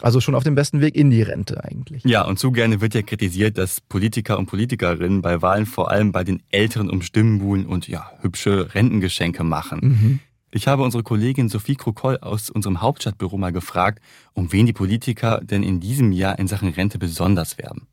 Also 0.00 0.20
schon 0.20 0.34
auf 0.34 0.44
dem 0.44 0.54
besten 0.54 0.80
Weg 0.80 0.94
in 0.94 1.10
die 1.10 1.22
Rente 1.22 1.64
eigentlich. 1.64 2.04
Ja, 2.04 2.24
und 2.24 2.38
zu 2.38 2.52
gerne 2.52 2.80
wird 2.80 2.94
ja 2.94 3.02
kritisiert, 3.02 3.58
dass 3.58 3.80
Politiker 3.80 4.38
und 4.38 4.46
Politikerinnen 4.46 5.22
bei 5.22 5.42
Wahlen 5.42 5.66
vor 5.66 5.90
allem 5.90 6.12
bei 6.12 6.22
den 6.22 6.40
Älteren 6.50 6.88
um 6.88 7.02
Stimmen 7.02 7.40
buhlen 7.40 7.66
und 7.66 7.88
ja, 7.88 8.10
hübsche 8.20 8.74
Rentengeschenke 8.74 9.42
machen. 9.42 9.80
Mhm. 9.82 10.20
Ich 10.50 10.66
habe 10.66 10.82
unsere 10.82 11.02
Kollegin 11.02 11.48
Sophie 11.48 11.74
Krokol 11.74 12.18
aus 12.18 12.48
unserem 12.48 12.80
Hauptstadtbüro 12.80 13.36
mal 13.36 13.52
gefragt, 13.52 14.00
um 14.32 14.52
wen 14.52 14.66
die 14.66 14.72
Politiker 14.72 15.40
denn 15.42 15.62
in 15.62 15.80
diesem 15.80 16.12
Jahr 16.12 16.38
in 16.38 16.46
Sachen 16.46 16.68
Rente 16.68 16.98
besonders 16.98 17.58
werben. 17.58 17.86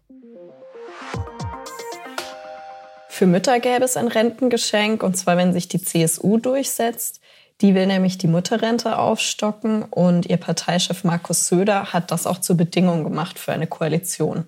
Für 3.15 3.27
Mütter 3.27 3.61
gäbe 3.61 3.85
es 3.85 3.95
ein 3.95 4.09
Rentengeschenk, 4.09 5.01
und 5.01 5.15
zwar 5.15 5.37
wenn 5.37 5.53
sich 5.53 5.69
die 5.69 5.81
CSU 5.81 6.37
durchsetzt. 6.37 7.21
Die 7.61 7.73
will 7.73 7.87
nämlich 7.87 8.17
die 8.17 8.27
Mutterrente 8.27 8.97
aufstocken 8.97 9.83
und 9.83 10.25
ihr 10.25 10.35
Parteichef 10.35 11.05
Markus 11.05 11.47
Söder 11.47 11.93
hat 11.93 12.11
das 12.11 12.27
auch 12.27 12.39
zur 12.39 12.57
Bedingung 12.57 13.05
gemacht 13.05 13.39
für 13.39 13.53
eine 13.53 13.67
Koalition. 13.67 14.43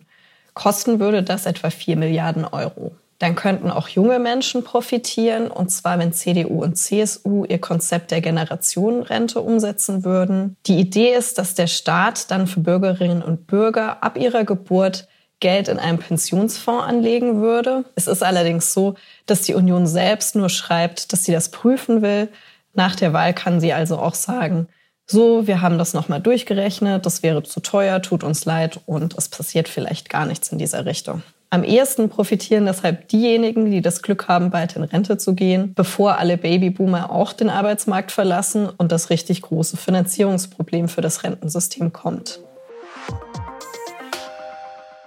Kosten 0.54 1.00
würde 1.00 1.24
das 1.24 1.46
etwa 1.46 1.70
4 1.70 1.96
Milliarden 1.96 2.44
Euro. 2.44 2.92
Dann 3.20 3.36
könnten 3.36 3.72
auch 3.72 3.88
junge 3.88 4.20
Menschen 4.20 4.66
profitieren, 4.66 5.50
und 5.50 5.70
zwar 5.70 5.98
wenn 5.98 6.12
CDU 6.12 6.62
und 6.62 6.76
CSU 6.76 7.46
ihr 7.46 7.60
Konzept 7.60 8.12
der 8.12 8.20
Generationenrente 8.20 9.40
umsetzen 9.40 10.04
würden. 10.04 10.58
Die 10.66 10.78
Idee 10.78 11.14
ist, 11.14 11.38
dass 11.38 11.56
der 11.56 11.68
Staat 11.68 12.32
dann 12.32 12.48
für 12.48 12.60
Bürgerinnen 12.60 13.22
und 13.22 13.48
Bürger 13.48 14.04
ab 14.04 14.18
ihrer 14.18 14.44
Geburt 14.44 15.08
Geld 15.40 15.68
in 15.68 15.80
einem 15.80 16.00
Pensionsfonds 16.00 16.86
anlegen 16.86 17.42
würde. 17.42 17.86
Es 17.96 18.08
ist 18.08 18.24
allerdings 18.24 18.74
so, 18.74 18.96
dass 19.26 19.44
die 19.44 19.54
Union 19.54 19.86
selbst 19.86 20.36
nur 20.36 20.50
schreibt, 20.50 21.14
dass 21.14 21.24
sie 21.24 21.32
das 21.32 21.50
prüfen 21.50 22.02
will. 22.02 22.30
Nach 22.74 22.96
der 22.96 23.14
Wahl 23.14 23.34
kann 23.34 23.60
sie 23.60 23.74
also 23.74 23.98
auch 23.98 24.16
sagen, 24.16 24.68
so, 25.10 25.48
wir 25.48 25.62
haben 25.62 25.78
das 25.78 25.94
nochmal 25.94 26.20
durchgerechnet, 26.20 27.06
das 27.06 27.24
wäre 27.24 27.42
zu 27.42 27.62
teuer, 27.62 28.02
tut 28.02 28.24
uns 28.26 28.44
leid 28.44 28.82
und 28.86 29.18
es 29.18 29.30
passiert 29.30 29.70
vielleicht 29.70 30.10
gar 30.10 30.26
nichts 30.26 30.52
in 30.52 30.58
dieser 30.58 30.86
Richtung. 30.86 31.24
Am 31.50 31.64
ehesten 31.64 32.10
profitieren 32.10 32.66
deshalb 32.66 33.08
diejenigen, 33.08 33.72
die 33.72 33.82
das 33.82 34.02
Glück 34.02 34.28
haben, 34.28 34.50
bald 34.50 34.76
in 34.76 34.84
Rente 34.84 35.18
zu 35.18 35.34
gehen, 35.34 35.74
bevor 35.76 36.18
alle 36.18 36.38
Babyboomer 36.38 37.10
auch 37.10 37.32
den 37.32 37.50
Arbeitsmarkt 37.50 38.12
verlassen 38.12 38.68
und 38.78 38.92
das 38.92 39.10
richtig 39.10 39.44
große 39.44 39.78
Finanzierungsproblem 39.78 40.90
für 40.90 41.02
das 41.02 41.24
Rentensystem 41.24 41.94
kommt. 41.94 42.42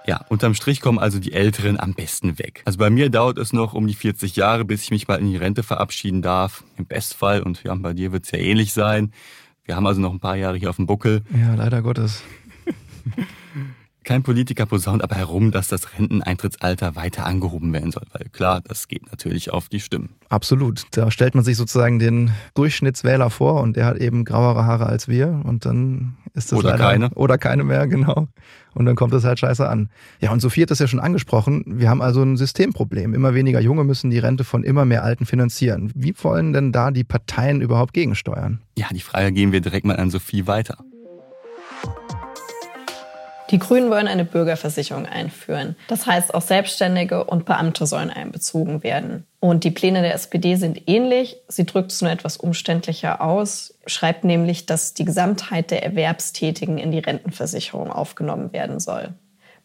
Ja, 0.07 0.25
unterm 0.29 0.55
Strich 0.55 0.81
kommen 0.81 0.99
also 0.99 1.19
die 1.19 1.33
Älteren 1.33 1.79
am 1.79 1.95
besten 1.95 2.39
weg. 2.39 2.63
Also 2.65 2.79
bei 2.79 2.91
mir 2.91 3.11
dauert 3.11 3.39
es 3.39 3.53
noch 3.53 3.75
um 3.75 3.87
die 3.87 3.95
40 3.95 4.35
Jahre, 4.37 4.65
bis 4.65 4.83
ich 4.83 4.91
mich 4.91 5.09
mal 5.09 5.17
in 5.17 5.31
die 5.31 5.37
Rente 5.37 5.63
verabschieden 5.63 6.23
darf. 6.23 6.65
Im 6.77 6.87
Bestfall. 6.87 7.43
Und 7.43 7.63
ja, 7.65 7.75
bei 7.75 7.93
dir 7.93 8.13
wird 8.13 8.25
es 8.25 8.31
ja 8.31 8.39
ähnlich 8.39 8.73
sein. 8.73 9.13
Wir 9.65 9.77
haben 9.77 9.87
also 9.87 10.01
noch 10.01 10.13
ein 10.13 10.21
paar 10.21 10.37
Jahre 10.37 10.57
hier 10.57 10.71
auf 10.71 10.77
dem 10.77 10.87
Buckel. 10.87 11.23
Ja, 11.39 11.55
leider 11.55 11.83
Gottes. 11.83 12.23
Kein 14.11 14.25
Politiker 14.25 14.67
posaunt 14.67 15.05
aber 15.05 15.15
herum, 15.15 15.53
dass 15.53 15.69
das 15.69 15.97
Renteneintrittsalter 15.97 16.97
weiter 16.97 17.27
angehoben 17.27 17.73
werden 17.73 17.93
soll, 17.93 18.03
weil 18.11 18.29
klar, 18.33 18.61
das 18.61 18.89
geht 18.89 19.09
natürlich 19.09 19.53
auf 19.53 19.69
die 19.69 19.79
Stimmen. 19.79 20.17
Absolut. 20.29 20.83
Da 20.91 21.13
stellt 21.13 21.37
man 21.37 21.45
sich 21.45 21.57
sozusagen 21.57 22.01
den 22.01 22.33
Durchschnittswähler 22.55 23.31
vor 23.31 23.61
und 23.61 23.77
der 23.77 23.87
hat 23.87 23.99
eben 23.99 24.25
grauere 24.25 24.65
Haare 24.65 24.87
als 24.87 25.07
wir 25.07 25.41
und 25.45 25.65
dann 25.65 26.17
ist 26.35 26.51
das 26.51 26.59
oder 26.59 26.71
leider, 26.71 26.83
keine 26.83 27.11
oder 27.11 27.39
keine 27.39 27.63
mehr, 27.63 27.87
genau. 27.87 28.27
Und 28.75 28.87
dann 28.87 28.97
kommt 28.97 29.15
das 29.15 29.23
halt 29.23 29.39
scheiße 29.39 29.69
an. 29.69 29.91
Ja, 30.19 30.33
und 30.33 30.41
Sophie 30.41 30.63
hat 30.63 30.73
das 30.73 30.81
ja 30.81 30.89
schon 30.89 30.99
angesprochen. 30.99 31.63
Wir 31.65 31.89
haben 31.89 32.03
also 32.03 32.21
ein 32.21 32.37
Systemproblem. 32.37 33.15
Immer 33.15 33.35
weniger 33.35 33.61
Junge 33.61 33.85
müssen 33.85 34.11
die 34.11 34.19
Rente 34.19 34.43
von 34.43 34.65
immer 34.65 34.85
mehr 34.85 35.05
Alten 35.05 35.25
finanzieren. 35.25 35.93
Wie 35.95 36.15
wollen 36.21 36.53
denn 36.53 36.73
da 36.73 36.91
die 36.91 37.05
Parteien 37.05 37.61
überhaupt 37.61 37.95
gegensteuern? 37.95 38.61
Ja, 38.77 38.89
die 38.93 39.03
Frage 39.03 39.31
geben 39.31 39.53
wir 39.53 39.61
direkt 39.61 39.87
mal 39.87 39.99
an 39.99 40.11
Sophie 40.11 40.49
weiter. 40.49 40.79
Die 43.51 43.59
Grünen 43.59 43.91
wollen 43.91 44.07
eine 44.07 44.25
Bürgerversicherung 44.25 45.07
einführen. 45.07 45.75
Das 45.89 46.07
heißt, 46.07 46.35
auch 46.35 46.43
Selbstständige 46.43 47.25
und 47.25 47.47
Beamte 47.47 47.85
sollen 47.87 48.11
einbezogen 48.11 48.85
werden. 48.85 49.27
Und 49.41 49.65
die 49.65 49.73
Pläne 49.73 50.03
der 50.03 50.15
SPD 50.15 50.55
sind 50.55 50.89
ähnlich. 50.89 51.37
Sie 51.49 51.67
drückt 51.67 51.91
es 51.91 52.01
nur 52.01 52.13
etwas 52.13 52.37
umständlicher 52.37 53.21
aus, 53.21 53.75
schreibt 53.87 54.25
nämlich, 54.25 54.67
dass 54.67 54.95
die 54.95 55.05
Gesamtheit 55.05 55.71
der 55.73 55.83
Erwerbstätigen 55.83 56.79
in 56.79 56.93
die 56.93 57.01
Rentenversicherung 57.01 57.91
aufgenommen 57.91 58.53
werden 58.53 58.79
soll. 58.79 59.15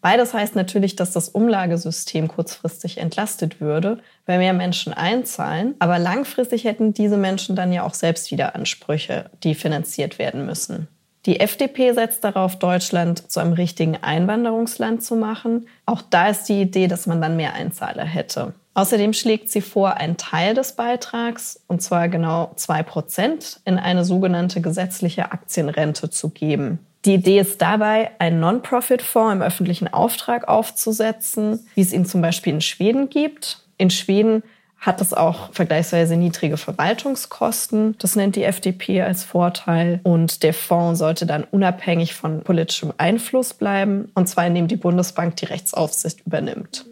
Beides 0.00 0.34
heißt 0.34 0.56
natürlich, 0.56 0.96
dass 0.96 1.12
das 1.12 1.28
Umlagesystem 1.28 2.28
kurzfristig 2.28 2.98
entlastet 2.98 3.60
würde, 3.60 3.98
weil 4.24 4.38
mehr 4.38 4.52
Menschen 4.52 4.92
einzahlen. 4.92 5.74
Aber 5.78 5.98
langfristig 5.98 6.64
hätten 6.64 6.92
diese 6.92 7.16
Menschen 7.16 7.56
dann 7.56 7.72
ja 7.72 7.82
auch 7.82 7.94
selbst 7.94 8.30
wieder 8.30 8.54
Ansprüche, 8.54 9.30
die 9.42 9.54
finanziert 9.54 10.18
werden 10.18 10.46
müssen. 10.46 10.88
Die 11.26 11.40
FDP 11.40 11.92
setzt 11.92 12.22
darauf, 12.22 12.56
Deutschland 12.56 13.30
zu 13.30 13.40
einem 13.40 13.52
richtigen 13.52 13.96
Einwanderungsland 14.00 15.02
zu 15.02 15.16
machen. 15.16 15.66
Auch 15.84 16.00
da 16.00 16.28
ist 16.28 16.44
die 16.44 16.60
Idee, 16.60 16.86
dass 16.86 17.06
man 17.06 17.20
dann 17.20 17.36
mehr 17.36 17.54
Einzahler 17.54 18.04
hätte. 18.04 18.54
Außerdem 18.74 19.12
schlägt 19.12 19.50
sie 19.50 19.62
vor, 19.62 19.96
einen 19.96 20.16
Teil 20.16 20.54
des 20.54 20.72
Beitrags, 20.72 21.60
und 21.66 21.82
zwar 21.82 22.08
genau 22.08 22.52
zwei 22.56 22.82
Prozent, 22.82 23.60
in 23.64 23.78
eine 23.78 24.04
sogenannte 24.04 24.60
gesetzliche 24.60 25.32
Aktienrente 25.32 26.10
zu 26.10 26.28
geben. 26.28 26.78
Die 27.04 27.14
Idee 27.14 27.40
ist 27.40 27.60
dabei, 27.60 28.10
einen 28.18 28.38
Non-Profit-Fonds 28.38 29.34
im 29.34 29.42
öffentlichen 29.42 29.88
Auftrag 29.88 30.46
aufzusetzen, 30.46 31.66
wie 31.74 31.80
es 31.80 31.92
ihn 31.92 32.04
zum 32.04 32.20
Beispiel 32.20 32.54
in 32.54 32.60
Schweden 32.60 33.08
gibt. 33.08 33.62
In 33.78 33.90
Schweden 33.90 34.42
hat 34.78 35.00
es 35.00 35.12
auch 35.12 35.52
vergleichsweise 35.52 36.16
niedrige 36.16 36.56
Verwaltungskosten. 36.56 37.96
Das 37.98 38.14
nennt 38.14 38.36
die 38.36 38.44
FDP 38.44 39.02
als 39.02 39.24
Vorteil. 39.24 40.00
Und 40.02 40.42
der 40.42 40.54
Fonds 40.54 40.98
sollte 40.98 41.26
dann 41.26 41.44
unabhängig 41.44 42.14
von 42.14 42.42
politischem 42.42 42.92
Einfluss 42.98 43.54
bleiben, 43.54 44.10
und 44.14 44.28
zwar 44.28 44.46
indem 44.46 44.68
die 44.68 44.76
Bundesbank 44.76 45.36
die 45.36 45.46
Rechtsaufsicht 45.46 46.26
übernimmt. 46.26 46.86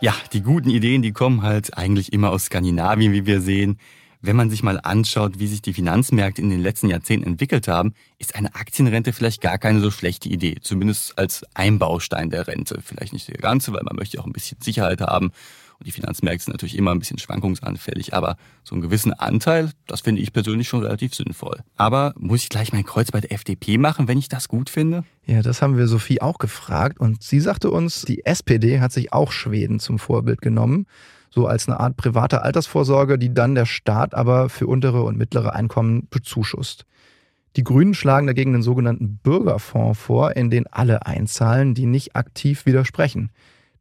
Ja, 0.00 0.14
die 0.32 0.42
guten 0.42 0.70
Ideen, 0.70 1.02
die 1.02 1.12
kommen 1.12 1.42
halt 1.42 1.76
eigentlich 1.76 2.12
immer 2.12 2.30
aus 2.30 2.44
Skandinavien, 2.44 3.12
wie 3.12 3.26
wir 3.26 3.40
sehen. 3.40 3.78
Wenn 4.20 4.34
man 4.34 4.50
sich 4.50 4.64
mal 4.64 4.80
anschaut, 4.82 5.38
wie 5.38 5.46
sich 5.46 5.62
die 5.62 5.72
Finanzmärkte 5.72 6.42
in 6.42 6.50
den 6.50 6.60
letzten 6.60 6.88
Jahrzehnten 6.88 7.28
entwickelt 7.28 7.68
haben, 7.68 7.94
ist 8.18 8.34
eine 8.34 8.54
Aktienrente 8.56 9.12
vielleicht 9.12 9.40
gar 9.40 9.58
keine 9.58 9.80
so 9.80 9.92
schlechte 9.92 10.28
Idee. 10.28 10.56
Zumindest 10.60 11.16
als 11.16 11.44
Einbaustein 11.54 12.28
der 12.30 12.48
Rente. 12.48 12.80
Vielleicht 12.84 13.12
nicht 13.12 13.28
der 13.28 13.38
ganze, 13.38 13.72
weil 13.72 13.82
man 13.84 13.94
möchte 13.94 14.20
auch 14.20 14.26
ein 14.26 14.32
bisschen 14.32 14.58
Sicherheit 14.60 15.00
haben. 15.00 15.26
Und 15.78 15.86
die 15.86 15.92
Finanzmärkte 15.92 16.44
sind 16.44 16.54
natürlich 16.54 16.76
immer 16.76 16.90
ein 16.90 16.98
bisschen 16.98 17.18
schwankungsanfällig. 17.18 18.12
Aber 18.12 18.36
so 18.64 18.74
einen 18.74 18.82
gewissen 18.82 19.12
Anteil, 19.12 19.70
das 19.86 20.00
finde 20.00 20.20
ich 20.20 20.32
persönlich 20.32 20.66
schon 20.66 20.82
relativ 20.82 21.14
sinnvoll. 21.14 21.60
Aber 21.76 22.12
muss 22.18 22.42
ich 22.42 22.48
gleich 22.48 22.72
mein 22.72 22.84
Kreuz 22.84 23.12
bei 23.12 23.20
der 23.20 23.30
FDP 23.30 23.78
machen, 23.78 24.08
wenn 24.08 24.18
ich 24.18 24.28
das 24.28 24.48
gut 24.48 24.68
finde? 24.68 25.04
Ja, 25.26 25.42
das 25.42 25.62
haben 25.62 25.76
wir 25.76 25.86
Sophie 25.86 26.20
auch 26.20 26.38
gefragt. 26.38 26.98
Und 26.98 27.22
sie 27.22 27.38
sagte 27.38 27.70
uns, 27.70 28.02
die 28.02 28.26
SPD 28.26 28.80
hat 28.80 28.90
sich 28.90 29.12
auch 29.12 29.30
Schweden 29.30 29.78
zum 29.78 30.00
Vorbild 30.00 30.42
genommen 30.42 30.86
so 31.30 31.46
als 31.46 31.68
eine 31.68 31.80
Art 31.80 31.96
private 31.96 32.42
Altersvorsorge, 32.42 33.18
die 33.18 33.32
dann 33.32 33.54
der 33.54 33.66
Staat 33.66 34.14
aber 34.14 34.48
für 34.48 34.66
untere 34.66 35.02
und 35.02 35.18
mittlere 35.18 35.54
Einkommen 35.54 36.08
bezuschusst. 36.10 36.84
Die 37.56 37.64
Grünen 37.64 37.94
schlagen 37.94 38.26
dagegen 38.26 38.54
einen 38.54 38.62
sogenannten 38.62 39.18
Bürgerfonds 39.22 39.98
vor, 39.98 40.36
in 40.36 40.50
den 40.50 40.66
alle 40.66 41.06
einzahlen, 41.06 41.74
die 41.74 41.86
nicht 41.86 42.14
aktiv 42.14 42.66
widersprechen. 42.66 43.30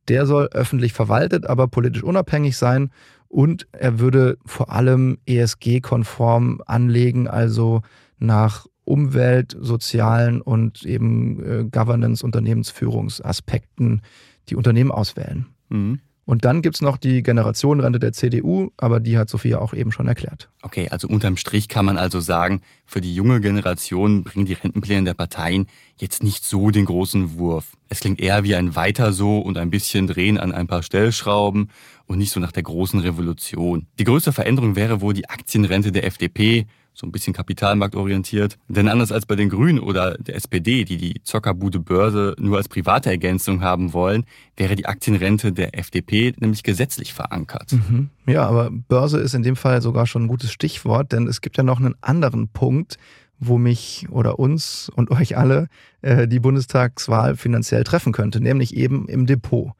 Der 0.07 0.25
soll 0.25 0.47
öffentlich 0.51 0.93
verwaltet, 0.93 1.45
aber 1.47 1.67
politisch 1.67 2.03
unabhängig 2.03 2.57
sein 2.57 2.91
und 3.27 3.67
er 3.73 3.99
würde 3.99 4.37
vor 4.45 4.71
allem 4.71 5.17
ESG-konform 5.25 6.61
anlegen, 6.65 7.27
also 7.27 7.81
nach 8.19 8.67
Umwelt-, 8.85 9.55
sozialen 9.59 10.41
und 10.41 10.85
eben 10.85 11.43
äh, 11.43 11.63
Governance-, 11.65 12.23
Unternehmensführungsaspekten 12.23 14.01
die 14.49 14.55
Unternehmen 14.55 14.91
auswählen. 14.91 15.47
Mhm. 15.69 15.99
Und 16.27 16.43
dann 16.43 16.61
gibt's 16.61 16.81
noch 16.81 16.97
die 16.97 17.23
Generationenrente 17.23 17.99
der 17.99 18.11
CDU, 18.11 18.71
aber 18.75 18.99
die 18.99 19.17
hat 19.17 19.29
Sophia 19.29 19.59
auch 19.59 19.73
eben 19.73 19.93
schon 19.93 20.09
erklärt. 20.09 20.49
Okay, 20.61 20.89
also 20.89 21.07
unterm 21.07 21.37
Strich 21.37 21.69
kann 21.69 21.85
man 21.85 21.97
also 21.97 22.19
sagen, 22.19 22.59
für 22.85 22.99
die 22.99 23.15
junge 23.15 23.39
Generation 23.39 24.25
bringen 24.25 24.45
die 24.45 24.51
Rentenpläne 24.51 25.05
der 25.05 25.13
Parteien 25.13 25.67
jetzt 25.95 26.23
nicht 26.23 26.43
so 26.43 26.69
den 26.69 26.83
großen 26.83 27.37
Wurf. 27.39 27.77
Es 27.87 28.01
klingt 28.01 28.19
eher 28.19 28.43
wie 28.43 28.55
ein 28.55 28.75
Weiter 28.75 29.13
so 29.13 29.39
und 29.39 29.57
ein 29.57 29.69
bisschen 29.69 30.05
Drehen 30.07 30.37
an 30.37 30.51
ein 30.51 30.67
paar 30.67 30.83
Stellschrauben 30.83 31.69
und 32.07 32.17
nicht 32.17 32.31
so 32.31 32.41
nach 32.41 32.51
der 32.51 32.63
großen 32.63 32.99
Revolution. 32.99 33.87
Die 33.97 34.03
größte 34.03 34.33
Veränderung 34.33 34.75
wäre 34.75 34.99
wohl 34.99 35.13
die 35.13 35.29
Aktienrente 35.29 35.93
der 35.93 36.05
FDP, 36.05 36.67
so 36.97 37.05
ein 37.05 37.11
bisschen 37.11 37.33
kapitalmarktorientiert. 37.33 38.57
Denn 38.67 38.87
anders 38.87 39.11
als 39.11 39.27
bei 39.27 39.35
den 39.35 39.49
Grünen 39.49 39.79
oder 39.79 40.17
der 40.17 40.35
SPD, 40.35 40.83
die 40.83 40.97
die 40.97 41.21
Zockerbude 41.23 41.79
Börse 41.79 42.35
nur 42.39 42.57
als 42.57 42.67
private 42.67 43.11
Ergänzung 43.11 43.61
haben 43.61 43.93
wollen, 43.93 44.25
wäre 44.55 44.75
die 44.75 44.87
Aktienrente 44.87 45.53
der 45.53 45.77
FDP 45.77 46.33
nämlich 46.39 46.63
gesetzlich 46.63 47.13
verankert. 47.13 47.73
Mhm. 47.73 48.09
Ja, 48.25 48.47
aber 48.47 48.71
Börse 48.71 49.19
ist 49.19 49.35
in 49.35 49.43
dem 49.43 49.55
Fall 49.55 49.81
sogar 49.83 50.07
schon 50.07 50.23
ein 50.23 50.27
gutes 50.27 50.51
Stichwort, 50.51 51.11
denn 51.11 51.27
es 51.27 51.41
gibt 51.41 51.57
ja 51.57 51.63
noch 51.63 51.79
einen 51.79 51.95
anderen 52.01 52.47
Punkt, 52.49 52.97
wo 53.39 53.59
mich 53.59 54.07
oder 54.09 54.39
uns 54.39 54.89
und 54.95 55.11
euch 55.11 55.37
alle 55.37 55.67
äh, 56.01 56.27
die 56.27 56.39
Bundestagswahl 56.39 57.35
finanziell 57.35 57.83
treffen 57.83 58.11
könnte, 58.11 58.41
nämlich 58.41 58.75
eben 58.75 59.07
im 59.07 59.27
Depot. 59.27 59.73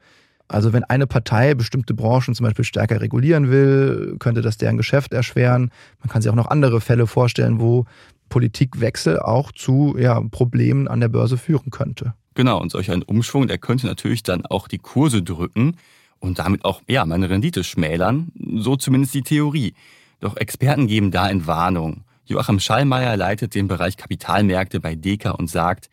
Also 0.48 0.72
wenn 0.72 0.84
eine 0.84 1.06
Partei 1.06 1.54
bestimmte 1.54 1.94
Branchen 1.94 2.34
zum 2.34 2.44
Beispiel 2.44 2.64
stärker 2.64 3.00
regulieren 3.00 3.50
will, 3.50 4.16
könnte 4.18 4.40
das 4.40 4.56
deren 4.56 4.78
Geschäft 4.78 5.12
erschweren. 5.12 5.70
Man 6.00 6.08
kann 6.08 6.22
sich 6.22 6.30
auch 6.30 6.36
noch 6.36 6.48
andere 6.48 6.80
Fälle 6.80 7.06
vorstellen, 7.06 7.60
wo 7.60 7.84
Politikwechsel 8.30 9.20
auch 9.20 9.52
zu 9.52 9.96
ja, 9.98 10.20
Problemen 10.30 10.88
an 10.88 11.00
der 11.00 11.08
Börse 11.08 11.36
führen 11.36 11.70
könnte. 11.70 12.14
Genau, 12.34 12.60
und 12.60 12.70
solch 12.70 12.90
ein 12.90 13.02
Umschwung, 13.02 13.48
der 13.48 13.58
könnte 13.58 13.86
natürlich 13.86 14.22
dann 14.22 14.46
auch 14.46 14.68
die 14.68 14.78
Kurse 14.78 15.22
drücken 15.22 15.76
und 16.18 16.38
damit 16.38 16.64
auch 16.64 16.82
ja, 16.88 17.04
meine 17.04 17.28
Rendite 17.28 17.64
schmälern, 17.64 18.32
so 18.56 18.76
zumindest 18.76 19.14
die 19.14 19.22
Theorie. 19.22 19.74
Doch 20.20 20.36
Experten 20.36 20.86
geben 20.86 21.10
da 21.10 21.28
in 21.28 21.46
Warnung. 21.46 22.04
Joachim 22.24 22.60
Schallmeier 22.60 23.16
leitet 23.16 23.54
den 23.54 23.68
Bereich 23.68 23.96
Kapitalmärkte 23.96 24.80
bei 24.80 24.94
Deka 24.94 25.30
und 25.30 25.48
sagt, 25.48 25.88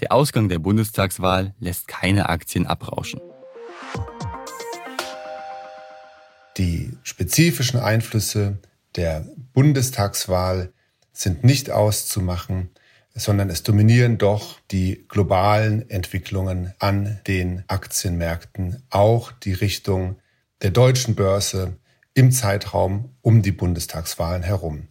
der 0.00 0.12
Ausgang 0.12 0.48
der 0.48 0.58
Bundestagswahl 0.58 1.54
lässt 1.60 1.88
keine 1.88 2.28
Aktien 2.28 2.66
abrauschen. 2.66 3.20
Die 6.56 6.96
spezifischen 7.04 7.78
Einflüsse 7.78 8.58
der 8.96 9.24
Bundestagswahl 9.52 10.72
sind 11.12 11.44
nicht 11.44 11.70
auszumachen, 11.70 12.70
sondern 13.14 13.50
es 13.50 13.62
dominieren 13.62 14.18
doch 14.18 14.58
die 14.70 15.04
globalen 15.08 15.88
Entwicklungen 15.90 16.74
an 16.78 17.20
den 17.26 17.64
Aktienmärkten, 17.68 18.82
auch 18.90 19.32
die 19.32 19.52
Richtung 19.52 20.16
der 20.62 20.70
deutschen 20.70 21.14
Börse 21.14 21.76
im 22.14 22.32
Zeitraum 22.32 23.14
um 23.22 23.42
die 23.42 23.52
Bundestagswahlen 23.52 24.42
herum. 24.42 24.88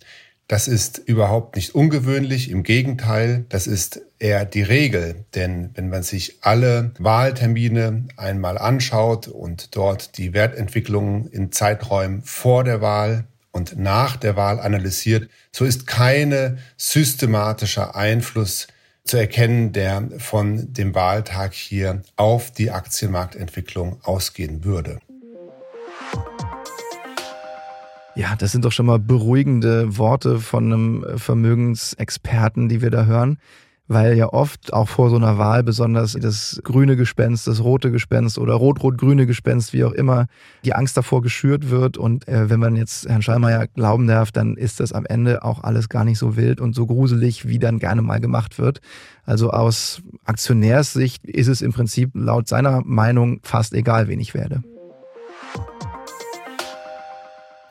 Das 0.47 0.69
ist 0.69 0.99
überhaupt 0.99 1.57
nicht 1.57 1.75
ungewöhnlich, 1.75 2.49
im 2.49 2.63
Gegenteil, 2.63 3.45
das 3.49 3.67
ist 3.67 4.01
eher 4.17 4.45
die 4.45 4.61
Regel, 4.61 5.25
denn 5.35 5.71
wenn 5.73 5.89
man 5.89 6.03
sich 6.03 6.37
alle 6.39 6.91
Wahltermine 6.99 8.05
einmal 8.15 8.57
anschaut 8.57 9.27
und 9.27 9.75
dort 9.75 10.17
die 10.17 10.33
Wertentwicklungen 10.33 11.27
in 11.27 11.51
Zeiträumen 11.51 12.21
vor 12.21 12.63
der 12.63 12.79
Wahl 12.79 13.25
und 13.51 13.77
nach 13.77 14.15
der 14.15 14.37
Wahl 14.37 14.61
analysiert, 14.61 15.29
so 15.51 15.65
ist 15.65 15.85
keine 15.85 16.59
systematischer 16.77 17.97
Einfluss 17.97 18.67
zu 19.03 19.17
erkennen, 19.17 19.73
der 19.73 20.07
von 20.17 20.73
dem 20.73 20.95
Wahltag 20.95 21.55
hier 21.55 22.03
auf 22.15 22.51
die 22.51 22.71
Aktienmarktentwicklung 22.71 23.99
ausgehen 24.01 24.63
würde. 24.63 24.99
Ja, 28.17 28.35
das 28.35 28.51
sind 28.51 28.65
doch 28.65 28.71
schon 28.71 28.87
mal 28.87 28.99
beruhigende 28.99 29.97
Worte 29.97 30.39
von 30.39 30.65
einem 30.65 31.05
Vermögensexperten, 31.17 32.67
die 32.67 32.81
wir 32.81 32.89
da 32.89 33.05
hören 33.05 33.37
weil 33.87 34.17
ja 34.17 34.31
oft 34.33 34.73
auch 34.73 34.89
vor 34.89 35.09
so 35.09 35.15
einer 35.15 35.37
Wahl 35.37 35.63
besonders 35.63 36.13
das 36.13 36.59
grüne 36.63 36.95
Gespenst, 36.95 37.47
das 37.47 37.63
rote 37.63 37.91
Gespenst 37.91 38.37
oder 38.37 38.53
rot-rot-grüne 38.53 39.25
Gespenst, 39.25 39.73
wie 39.73 39.83
auch 39.85 39.93
immer, 39.93 40.27
die 40.65 40.73
Angst 40.73 40.97
davor 40.97 41.21
geschürt 41.21 41.69
wird. 41.69 41.97
Und 41.97 42.27
äh, 42.27 42.49
wenn 42.49 42.59
man 42.59 42.75
jetzt 42.75 43.07
Herrn 43.07 43.21
Schallmeier 43.21 43.67
glauben 43.67 44.07
darf, 44.07 44.31
dann 44.31 44.57
ist 44.57 44.79
das 44.79 44.91
am 44.91 45.05
Ende 45.05 45.43
auch 45.43 45.63
alles 45.63 45.89
gar 45.89 46.03
nicht 46.03 46.19
so 46.19 46.35
wild 46.35 46.59
und 46.59 46.75
so 46.75 46.85
gruselig, 46.85 47.47
wie 47.47 47.59
dann 47.59 47.79
gerne 47.79 48.01
mal 48.01 48.19
gemacht 48.19 48.59
wird. 48.59 48.81
Also 49.25 49.51
aus 49.51 50.01
Aktionärssicht 50.25 51.25
ist 51.25 51.47
es 51.47 51.61
im 51.61 51.71
Prinzip 51.71 52.11
laut 52.13 52.47
seiner 52.47 52.81
Meinung 52.83 53.39
fast 53.43 53.73
egal, 53.73 54.07
wen 54.07 54.19
ich 54.19 54.33
werde. 54.33 54.63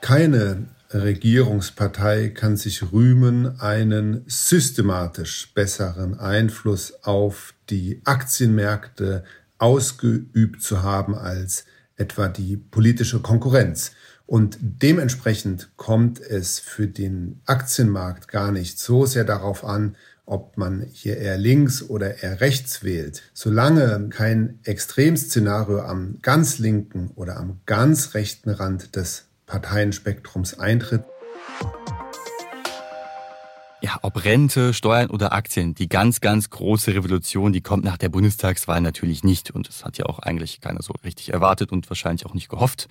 Keine 0.06 0.68
Regierungspartei 0.92 2.28
kann 2.28 2.56
sich 2.56 2.92
rühmen, 2.92 3.58
einen 3.58 4.22
systematisch 4.28 5.52
besseren 5.52 6.20
Einfluss 6.20 7.02
auf 7.02 7.54
die 7.70 8.02
Aktienmärkte 8.04 9.24
ausgeübt 9.58 10.62
zu 10.62 10.84
haben 10.84 11.16
als 11.16 11.64
etwa 11.96 12.28
die 12.28 12.56
politische 12.56 13.18
Konkurrenz. 13.18 13.90
Und 14.26 14.58
dementsprechend 14.60 15.70
kommt 15.76 16.20
es 16.20 16.60
für 16.60 16.86
den 16.86 17.40
Aktienmarkt 17.44 18.28
gar 18.28 18.52
nicht 18.52 18.78
so 18.78 19.06
sehr 19.06 19.24
darauf 19.24 19.64
an, 19.64 19.96
ob 20.24 20.56
man 20.56 20.82
hier 20.82 21.16
eher 21.16 21.36
links 21.36 21.82
oder 21.82 22.22
eher 22.22 22.40
rechts 22.40 22.84
wählt. 22.84 23.22
Solange 23.34 24.08
kein 24.10 24.60
Extremszenario 24.62 25.80
am 25.80 26.20
ganz 26.22 26.58
linken 26.58 27.10
oder 27.16 27.38
am 27.38 27.60
ganz 27.66 28.14
rechten 28.14 28.50
Rand 28.50 28.94
des 28.94 29.25
Parteienspektrums 29.46 30.58
eintritt. 30.58 31.04
Ja, 33.80 33.98
ob 34.02 34.24
Rente, 34.24 34.74
Steuern 34.74 35.10
oder 35.10 35.32
Aktien, 35.32 35.74
die 35.74 35.88
ganz, 35.88 36.20
ganz 36.20 36.50
große 36.50 36.94
Revolution, 36.94 37.52
die 37.52 37.60
kommt 37.60 37.84
nach 37.84 37.96
der 37.96 38.08
Bundestagswahl 38.08 38.80
natürlich 38.80 39.22
nicht. 39.22 39.52
Und 39.52 39.68
das 39.68 39.84
hat 39.84 39.98
ja 39.98 40.06
auch 40.06 40.18
eigentlich 40.18 40.60
keiner 40.60 40.82
so 40.82 40.92
richtig 41.04 41.32
erwartet 41.32 41.70
und 41.70 41.88
wahrscheinlich 41.88 42.26
auch 42.26 42.34
nicht 42.34 42.48
gehofft. 42.48 42.88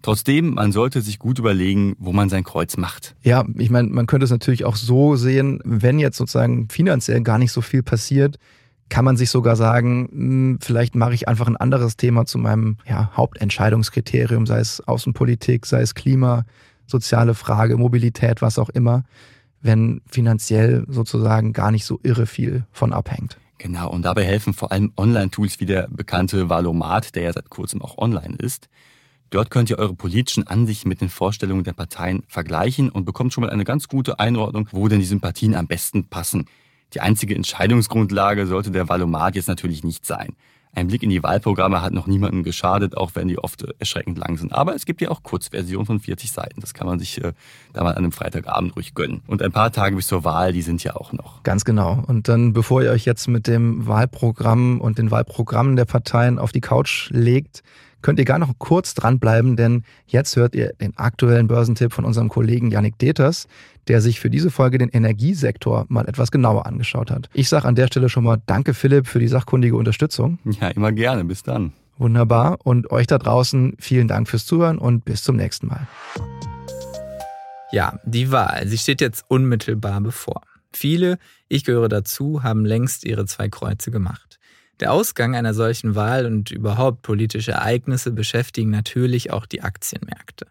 Trotzdem, 0.00 0.54
man 0.54 0.72
sollte 0.72 1.00
sich 1.00 1.20
gut 1.20 1.38
überlegen, 1.38 1.94
wo 2.00 2.12
man 2.12 2.28
sein 2.28 2.42
Kreuz 2.42 2.76
macht. 2.76 3.14
Ja, 3.22 3.44
ich 3.56 3.70
meine, 3.70 3.88
man 3.88 4.06
könnte 4.08 4.24
es 4.24 4.32
natürlich 4.32 4.64
auch 4.64 4.74
so 4.74 5.14
sehen, 5.14 5.60
wenn 5.64 6.00
jetzt 6.00 6.16
sozusagen 6.16 6.68
finanziell 6.68 7.20
gar 7.22 7.38
nicht 7.38 7.52
so 7.52 7.60
viel 7.60 7.84
passiert, 7.84 8.38
kann 8.92 9.06
man 9.06 9.16
sich 9.16 9.30
sogar 9.30 9.56
sagen, 9.56 10.06
hm, 10.12 10.58
vielleicht 10.60 10.94
mache 10.94 11.14
ich 11.14 11.26
einfach 11.26 11.46
ein 11.46 11.56
anderes 11.56 11.96
Thema 11.96 12.26
zu 12.26 12.36
meinem 12.36 12.76
ja, 12.86 13.10
Hauptentscheidungskriterium, 13.16 14.44
sei 14.44 14.58
es 14.58 14.86
Außenpolitik, 14.86 15.64
sei 15.64 15.80
es 15.80 15.94
Klima, 15.94 16.44
soziale 16.86 17.32
Frage, 17.32 17.78
Mobilität, 17.78 18.42
was 18.42 18.58
auch 18.58 18.68
immer, 18.68 19.04
wenn 19.62 20.02
finanziell 20.06 20.84
sozusagen 20.88 21.54
gar 21.54 21.70
nicht 21.70 21.86
so 21.86 22.00
irre 22.02 22.26
viel 22.26 22.66
von 22.70 22.92
abhängt. 22.92 23.38
Genau, 23.56 23.88
und 23.90 24.02
dabei 24.02 24.24
helfen 24.24 24.52
vor 24.52 24.72
allem 24.72 24.92
Online-Tools 24.98 25.58
wie 25.58 25.66
der 25.66 25.88
bekannte 25.90 26.50
Valomat, 26.50 27.14
der 27.14 27.22
ja 27.22 27.32
seit 27.32 27.48
kurzem 27.48 27.80
auch 27.80 27.96
online 27.96 28.36
ist. 28.36 28.68
Dort 29.30 29.50
könnt 29.50 29.70
ihr 29.70 29.78
eure 29.78 29.94
politischen 29.94 30.46
Ansichten 30.46 30.90
mit 30.90 31.00
den 31.00 31.08
Vorstellungen 31.08 31.64
der 31.64 31.72
Parteien 31.72 32.24
vergleichen 32.28 32.90
und 32.90 33.06
bekommt 33.06 33.32
schon 33.32 33.42
mal 33.42 33.48
eine 33.48 33.64
ganz 33.64 33.88
gute 33.88 34.18
Einordnung, 34.18 34.68
wo 34.70 34.86
denn 34.88 35.00
die 35.00 35.06
Sympathien 35.06 35.54
am 35.54 35.66
besten 35.66 36.08
passen. 36.08 36.44
Die 36.94 37.00
einzige 37.00 37.34
Entscheidungsgrundlage 37.34 38.46
sollte 38.46 38.70
der 38.70 38.88
Valomat 38.88 39.34
jetzt 39.36 39.48
natürlich 39.48 39.84
nicht 39.84 40.04
sein. 40.04 40.34
Ein 40.74 40.86
Blick 40.86 41.02
in 41.02 41.10
die 41.10 41.22
Wahlprogramme 41.22 41.82
hat 41.82 41.92
noch 41.92 42.06
niemandem 42.06 42.42
geschadet, 42.44 42.96
auch 42.96 43.10
wenn 43.14 43.28
die 43.28 43.38
oft 43.38 43.62
erschreckend 43.78 44.16
lang 44.16 44.38
sind. 44.38 44.54
Aber 44.54 44.74
es 44.74 44.86
gibt 44.86 45.02
ja 45.02 45.10
auch 45.10 45.22
Kurzversionen 45.22 45.84
von 45.84 46.00
40 46.00 46.32
Seiten. 46.32 46.62
Das 46.62 46.72
kann 46.72 46.86
man 46.86 46.98
sich 46.98 47.22
äh, 47.22 47.32
da 47.74 47.82
mal 47.82 47.90
an 47.90 47.98
einem 47.98 48.12
Freitagabend 48.12 48.74
ruhig 48.74 48.94
gönnen. 48.94 49.20
Und 49.26 49.42
ein 49.42 49.52
paar 49.52 49.70
Tage 49.70 49.96
bis 49.96 50.06
zur 50.06 50.24
Wahl, 50.24 50.54
die 50.54 50.62
sind 50.62 50.82
ja 50.82 50.96
auch 50.96 51.12
noch. 51.12 51.42
Ganz 51.42 51.66
genau. 51.66 52.02
Und 52.06 52.28
dann, 52.28 52.54
bevor 52.54 52.82
ihr 52.82 52.90
euch 52.90 53.04
jetzt 53.04 53.28
mit 53.28 53.48
dem 53.48 53.86
Wahlprogramm 53.86 54.80
und 54.80 54.96
den 54.96 55.10
Wahlprogrammen 55.10 55.76
der 55.76 55.84
Parteien 55.84 56.38
auf 56.38 56.52
die 56.52 56.62
Couch 56.62 57.10
legt, 57.10 57.62
könnt 58.02 58.18
ihr 58.18 58.24
gar 58.24 58.38
noch 58.38 58.58
kurz 58.58 58.94
dranbleiben, 58.94 59.56
denn 59.56 59.84
jetzt 60.06 60.36
hört 60.36 60.54
ihr 60.54 60.72
den 60.74 60.96
aktuellen 60.96 61.46
Börsentipp 61.46 61.92
von 61.92 62.04
unserem 62.04 62.28
Kollegen 62.28 62.70
Yannick 62.70 62.98
Deters, 62.98 63.46
der 63.88 64.00
sich 64.00 64.20
für 64.20 64.30
diese 64.30 64.50
Folge 64.50 64.78
den 64.78 64.88
Energiesektor 64.88 65.86
mal 65.88 66.08
etwas 66.08 66.30
genauer 66.30 66.66
angeschaut 66.66 67.10
hat. 67.10 67.28
Ich 67.32 67.48
sage 67.48 67.66
an 67.66 67.74
der 67.74 67.86
Stelle 67.86 68.08
schon 68.08 68.24
mal 68.24 68.40
Danke, 68.46 68.74
Philipp, 68.74 69.06
für 69.06 69.18
die 69.18 69.28
sachkundige 69.28 69.76
Unterstützung. 69.76 70.38
Ja, 70.60 70.68
immer 70.68 70.92
gerne. 70.92 71.24
Bis 71.24 71.42
dann. 71.42 71.72
Wunderbar. 71.98 72.58
Und 72.64 72.90
euch 72.90 73.06
da 73.06 73.18
draußen 73.18 73.76
vielen 73.78 74.08
Dank 74.08 74.28
fürs 74.28 74.46
Zuhören 74.46 74.78
und 74.78 75.04
bis 75.04 75.22
zum 75.22 75.36
nächsten 75.36 75.68
Mal. 75.68 75.86
Ja, 77.72 77.98
die 78.04 78.30
Wahl, 78.30 78.66
sie 78.66 78.76
steht 78.76 79.00
jetzt 79.00 79.24
unmittelbar 79.28 80.00
bevor. 80.00 80.42
Viele, 80.72 81.18
ich 81.48 81.64
gehöre 81.64 81.88
dazu, 81.88 82.42
haben 82.42 82.64
längst 82.64 83.04
ihre 83.04 83.24
zwei 83.26 83.48
Kreuze 83.48 83.90
gemacht. 83.90 84.38
Der 84.80 84.92
Ausgang 84.92 85.36
einer 85.36 85.54
solchen 85.54 85.94
Wahl 85.94 86.26
und 86.26 86.50
überhaupt 86.50 87.02
politische 87.02 87.52
Ereignisse 87.52 88.10
beschäftigen 88.10 88.70
natürlich 88.70 89.30
auch 89.32 89.46
die 89.46 89.62
Aktienmärkte. 89.62 90.46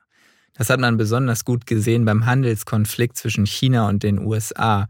Das 0.54 0.70
hat 0.70 0.80
man 0.80 0.98
besonders 0.98 1.46
gut 1.46 1.66
gesehen 1.66 2.06
beim 2.06 2.26
Handelskonflikt 2.26 3.18
zwischen 3.18 3.46
China 3.46 3.90
und 3.90 4.04
den 4.04 4.20
USA, 4.20 4.88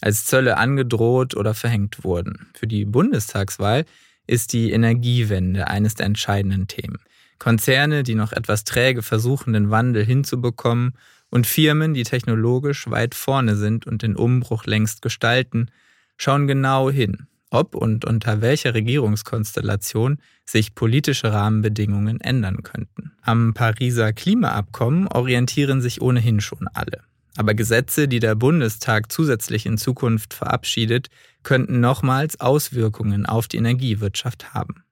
als 0.00 0.24
Zölle 0.24 0.56
angedroht 0.56 1.36
oder 1.36 1.54
verhängt 1.54 2.02
wurden. 2.02 2.50
Für 2.54 2.66
die 2.66 2.84
Bundestagswahl 2.84 3.84
ist 4.26 4.52
die 4.52 4.72
Energiewende 4.72 5.68
eines 5.68 5.94
der 5.94 6.06
entscheidenden 6.06 6.66
Themen. 6.66 6.98
Konzerne, 7.38 8.02
die 8.02 8.14
noch 8.14 8.32
etwas 8.32 8.64
träge 8.64 9.02
versuchen, 9.02 9.52
den 9.52 9.70
Wandel 9.70 10.04
hinzubekommen, 10.04 10.94
und 11.30 11.46
Firmen, 11.46 11.94
die 11.94 12.02
technologisch 12.02 12.90
weit 12.90 13.14
vorne 13.14 13.56
sind 13.56 13.86
und 13.86 14.02
den 14.02 14.16
Umbruch 14.16 14.66
längst 14.66 15.00
gestalten, 15.00 15.70
schauen 16.18 16.46
genau 16.46 16.90
hin, 16.90 17.26
ob 17.52 17.74
und 17.74 18.04
unter 18.04 18.40
welcher 18.40 18.74
Regierungskonstellation 18.74 20.18
sich 20.44 20.74
politische 20.74 21.32
Rahmenbedingungen 21.32 22.20
ändern 22.20 22.62
könnten. 22.62 23.12
Am 23.22 23.54
Pariser 23.54 24.12
Klimaabkommen 24.12 25.08
orientieren 25.08 25.80
sich 25.80 26.00
ohnehin 26.00 26.40
schon 26.40 26.66
alle. 26.72 27.02
Aber 27.36 27.54
Gesetze, 27.54 28.08
die 28.08 28.20
der 28.20 28.34
Bundestag 28.34 29.10
zusätzlich 29.10 29.64
in 29.64 29.78
Zukunft 29.78 30.34
verabschiedet, 30.34 31.08
könnten 31.42 31.80
nochmals 31.80 32.40
Auswirkungen 32.40 33.24
auf 33.26 33.48
die 33.48 33.56
Energiewirtschaft 33.56 34.52
haben. 34.54 34.84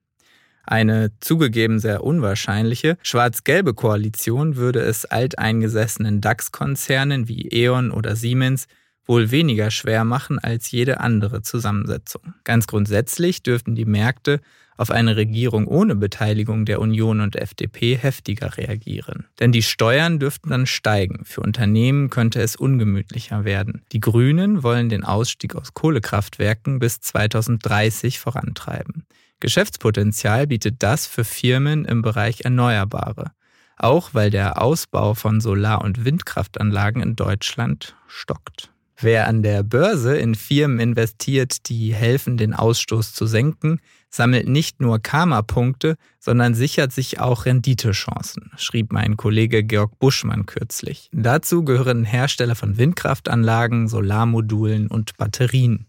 Eine 0.63 1.11
zugegeben 1.19 1.79
sehr 1.79 2.03
unwahrscheinliche 2.03 2.97
schwarz-gelbe 3.01 3.73
Koalition 3.73 4.55
würde 4.55 4.79
es 4.79 5.05
alteingesessenen 5.05 6.21
DAX-Konzernen 6.21 7.27
wie 7.27 7.47
E.ON 7.49 7.91
oder 7.91 8.15
Siemens 8.15 8.67
wohl 9.05 9.31
weniger 9.31 9.71
schwer 9.71 10.03
machen 10.03 10.39
als 10.39 10.71
jede 10.71 10.99
andere 10.99 11.41
Zusammensetzung. 11.41 12.33
Ganz 12.43 12.67
grundsätzlich 12.67 13.43
dürften 13.43 13.75
die 13.75 13.85
Märkte 13.85 14.41
auf 14.81 14.89
eine 14.89 15.15
Regierung 15.15 15.67
ohne 15.67 15.95
Beteiligung 15.95 16.65
der 16.65 16.81
Union 16.81 17.19
und 17.21 17.35
FDP 17.35 17.95
heftiger 17.95 18.57
reagieren. 18.57 19.27
Denn 19.39 19.51
die 19.51 19.61
Steuern 19.61 20.17
dürften 20.17 20.49
dann 20.49 20.65
steigen. 20.65 21.23
Für 21.23 21.41
Unternehmen 21.41 22.09
könnte 22.09 22.41
es 22.41 22.55
ungemütlicher 22.55 23.45
werden. 23.45 23.83
Die 23.91 23.99
Grünen 23.99 24.63
wollen 24.63 24.89
den 24.89 25.03
Ausstieg 25.03 25.55
aus 25.55 25.75
Kohlekraftwerken 25.75 26.79
bis 26.79 26.99
2030 26.99 28.19
vorantreiben. 28.19 29.05
Geschäftspotenzial 29.39 30.47
bietet 30.47 30.81
das 30.81 31.05
für 31.05 31.25
Firmen 31.25 31.85
im 31.85 32.01
Bereich 32.01 32.41
Erneuerbare. 32.41 33.31
Auch 33.77 34.13
weil 34.13 34.31
der 34.31 34.61
Ausbau 34.61 35.13
von 35.13 35.41
Solar- 35.41 35.83
und 35.83 36.05
Windkraftanlagen 36.05 37.03
in 37.03 37.15
Deutschland 37.15 37.95
stockt. 38.07 38.70
Wer 39.03 39.27
an 39.27 39.41
der 39.41 39.63
Börse 39.63 40.15
in 40.15 40.35
Firmen 40.35 40.79
investiert, 40.79 41.69
die 41.69 41.91
helfen, 41.91 42.37
den 42.37 42.53
Ausstoß 42.53 43.13
zu 43.13 43.25
senken, 43.25 43.79
sammelt 44.11 44.47
nicht 44.47 44.79
nur 44.79 44.99
Karma-Punkte, 44.99 45.95
sondern 46.19 46.53
sichert 46.53 46.91
sich 46.91 47.19
auch 47.19 47.45
Renditechancen, 47.45 48.51
schrieb 48.57 48.91
mein 48.91 49.17
Kollege 49.17 49.63
Georg 49.63 49.97
Buschmann 49.97 50.45
kürzlich. 50.45 51.09
Dazu 51.11 51.63
gehören 51.63 52.03
Hersteller 52.03 52.53
von 52.53 52.77
Windkraftanlagen, 52.77 53.87
Solarmodulen 53.87 54.87
und 54.87 55.17
Batterien. 55.17 55.87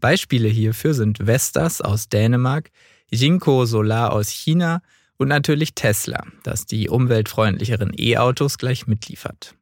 Beispiele 0.00 0.48
hierfür 0.48 0.94
sind 0.94 1.26
Vestas 1.26 1.80
aus 1.80 2.08
Dänemark, 2.08 2.70
Jinko 3.10 3.64
Solar 3.64 4.12
aus 4.12 4.28
China 4.28 4.82
und 5.18 5.28
natürlich 5.28 5.74
Tesla, 5.74 6.24
das 6.42 6.66
die 6.66 6.88
umweltfreundlicheren 6.88 7.92
E-Autos 7.96 8.58
gleich 8.58 8.88
mitliefert. 8.88 9.54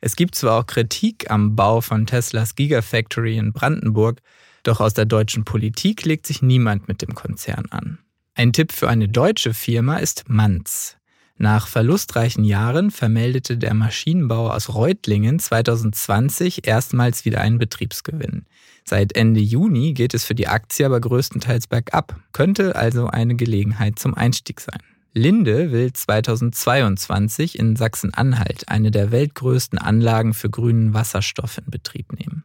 Es 0.00 0.16
gibt 0.16 0.34
zwar 0.34 0.60
auch 0.60 0.66
Kritik 0.66 1.30
am 1.30 1.56
Bau 1.56 1.80
von 1.80 2.06
Teslas 2.06 2.54
Gigafactory 2.54 3.38
in 3.38 3.52
Brandenburg, 3.52 4.20
doch 4.62 4.80
aus 4.80 4.94
der 4.94 5.04
deutschen 5.04 5.44
Politik 5.44 6.04
legt 6.04 6.26
sich 6.26 6.42
niemand 6.42 6.88
mit 6.88 7.02
dem 7.02 7.14
Konzern 7.14 7.66
an. 7.70 7.98
Ein 8.34 8.52
Tipp 8.52 8.72
für 8.72 8.88
eine 8.88 9.08
deutsche 9.08 9.54
Firma 9.54 9.96
ist 9.96 10.28
Manz. 10.28 10.96
Nach 11.38 11.66
verlustreichen 11.66 12.44
Jahren 12.44 12.90
vermeldete 12.90 13.58
der 13.58 13.74
Maschinenbau 13.74 14.50
aus 14.50 14.74
Reutlingen 14.74 15.38
2020 15.38 16.66
erstmals 16.66 17.24
wieder 17.24 17.42
einen 17.42 17.58
Betriebsgewinn. 17.58 18.46
Seit 18.84 19.14
Ende 19.14 19.40
Juni 19.40 19.92
geht 19.92 20.14
es 20.14 20.24
für 20.24 20.34
die 20.34 20.48
Aktie 20.48 20.86
aber 20.86 21.00
größtenteils 21.00 21.66
bergab, 21.66 22.18
könnte 22.32 22.76
also 22.76 23.08
eine 23.08 23.36
Gelegenheit 23.36 23.98
zum 23.98 24.14
Einstieg 24.14 24.60
sein. 24.60 24.80
Linde 25.16 25.72
will 25.72 25.94
2022 25.94 27.58
in 27.58 27.74
Sachsen-Anhalt 27.74 28.68
eine 28.68 28.90
der 28.90 29.12
weltgrößten 29.12 29.78
Anlagen 29.78 30.34
für 30.34 30.50
grünen 30.50 30.92
Wasserstoff 30.92 31.56
in 31.56 31.70
Betrieb 31.70 32.12
nehmen. 32.12 32.44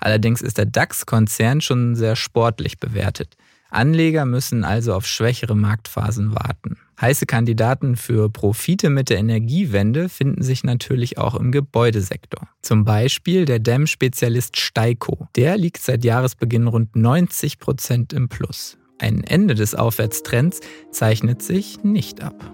Allerdings 0.00 0.42
ist 0.42 0.58
der 0.58 0.66
DAX-Konzern 0.66 1.60
schon 1.60 1.94
sehr 1.94 2.16
sportlich 2.16 2.80
bewertet. 2.80 3.36
Anleger 3.70 4.24
müssen 4.24 4.64
also 4.64 4.92
auf 4.94 5.06
schwächere 5.06 5.54
Marktphasen 5.54 6.34
warten. 6.34 6.78
Heiße 7.00 7.26
Kandidaten 7.26 7.94
für 7.94 8.28
Profite 8.28 8.90
mit 8.90 9.08
der 9.08 9.18
Energiewende 9.18 10.08
finden 10.08 10.42
sich 10.42 10.64
natürlich 10.64 11.16
auch 11.16 11.36
im 11.36 11.52
Gebäudesektor. 11.52 12.48
Zum 12.60 12.84
Beispiel 12.84 13.44
der 13.44 13.60
Dämmspezialist 13.60 14.58
Steiko. 14.58 15.28
Der 15.36 15.56
liegt 15.56 15.80
seit 15.80 16.04
Jahresbeginn 16.04 16.66
rund 16.66 16.96
90 16.96 17.60
Prozent 17.60 18.12
im 18.12 18.28
Plus. 18.28 18.79
Ein 19.00 19.24
Ende 19.24 19.54
des 19.54 19.74
Aufwärtstrends 19.74 20.60
zeichnet 20.90 21.42
sich 21.42 21.82
nicht 21.82 22.22
ab. 22.22 22.52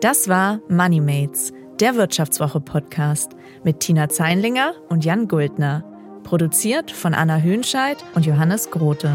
Das 0.00 0.28
war 0.28 0.60
MoneyMates, 0.68 1.52
der 1.80 1.96
Wirtschaftswoche-Podcast 1.96 3.32
mit 3.64 3.80
Tina 3.80 4.08
Zeinlinger 4.08 4.74
und 4.88 5.04
Jan 5.04 5.26
Guldner. 5.26 5.84
Produziert 6.22 6.92
von 6.92 7.14
Anna 7.14 7.38
Hönscheid 7.38 7.96
und 8.14 8.26
Johannes 8.26 8.70
Grote. 8.70 9.12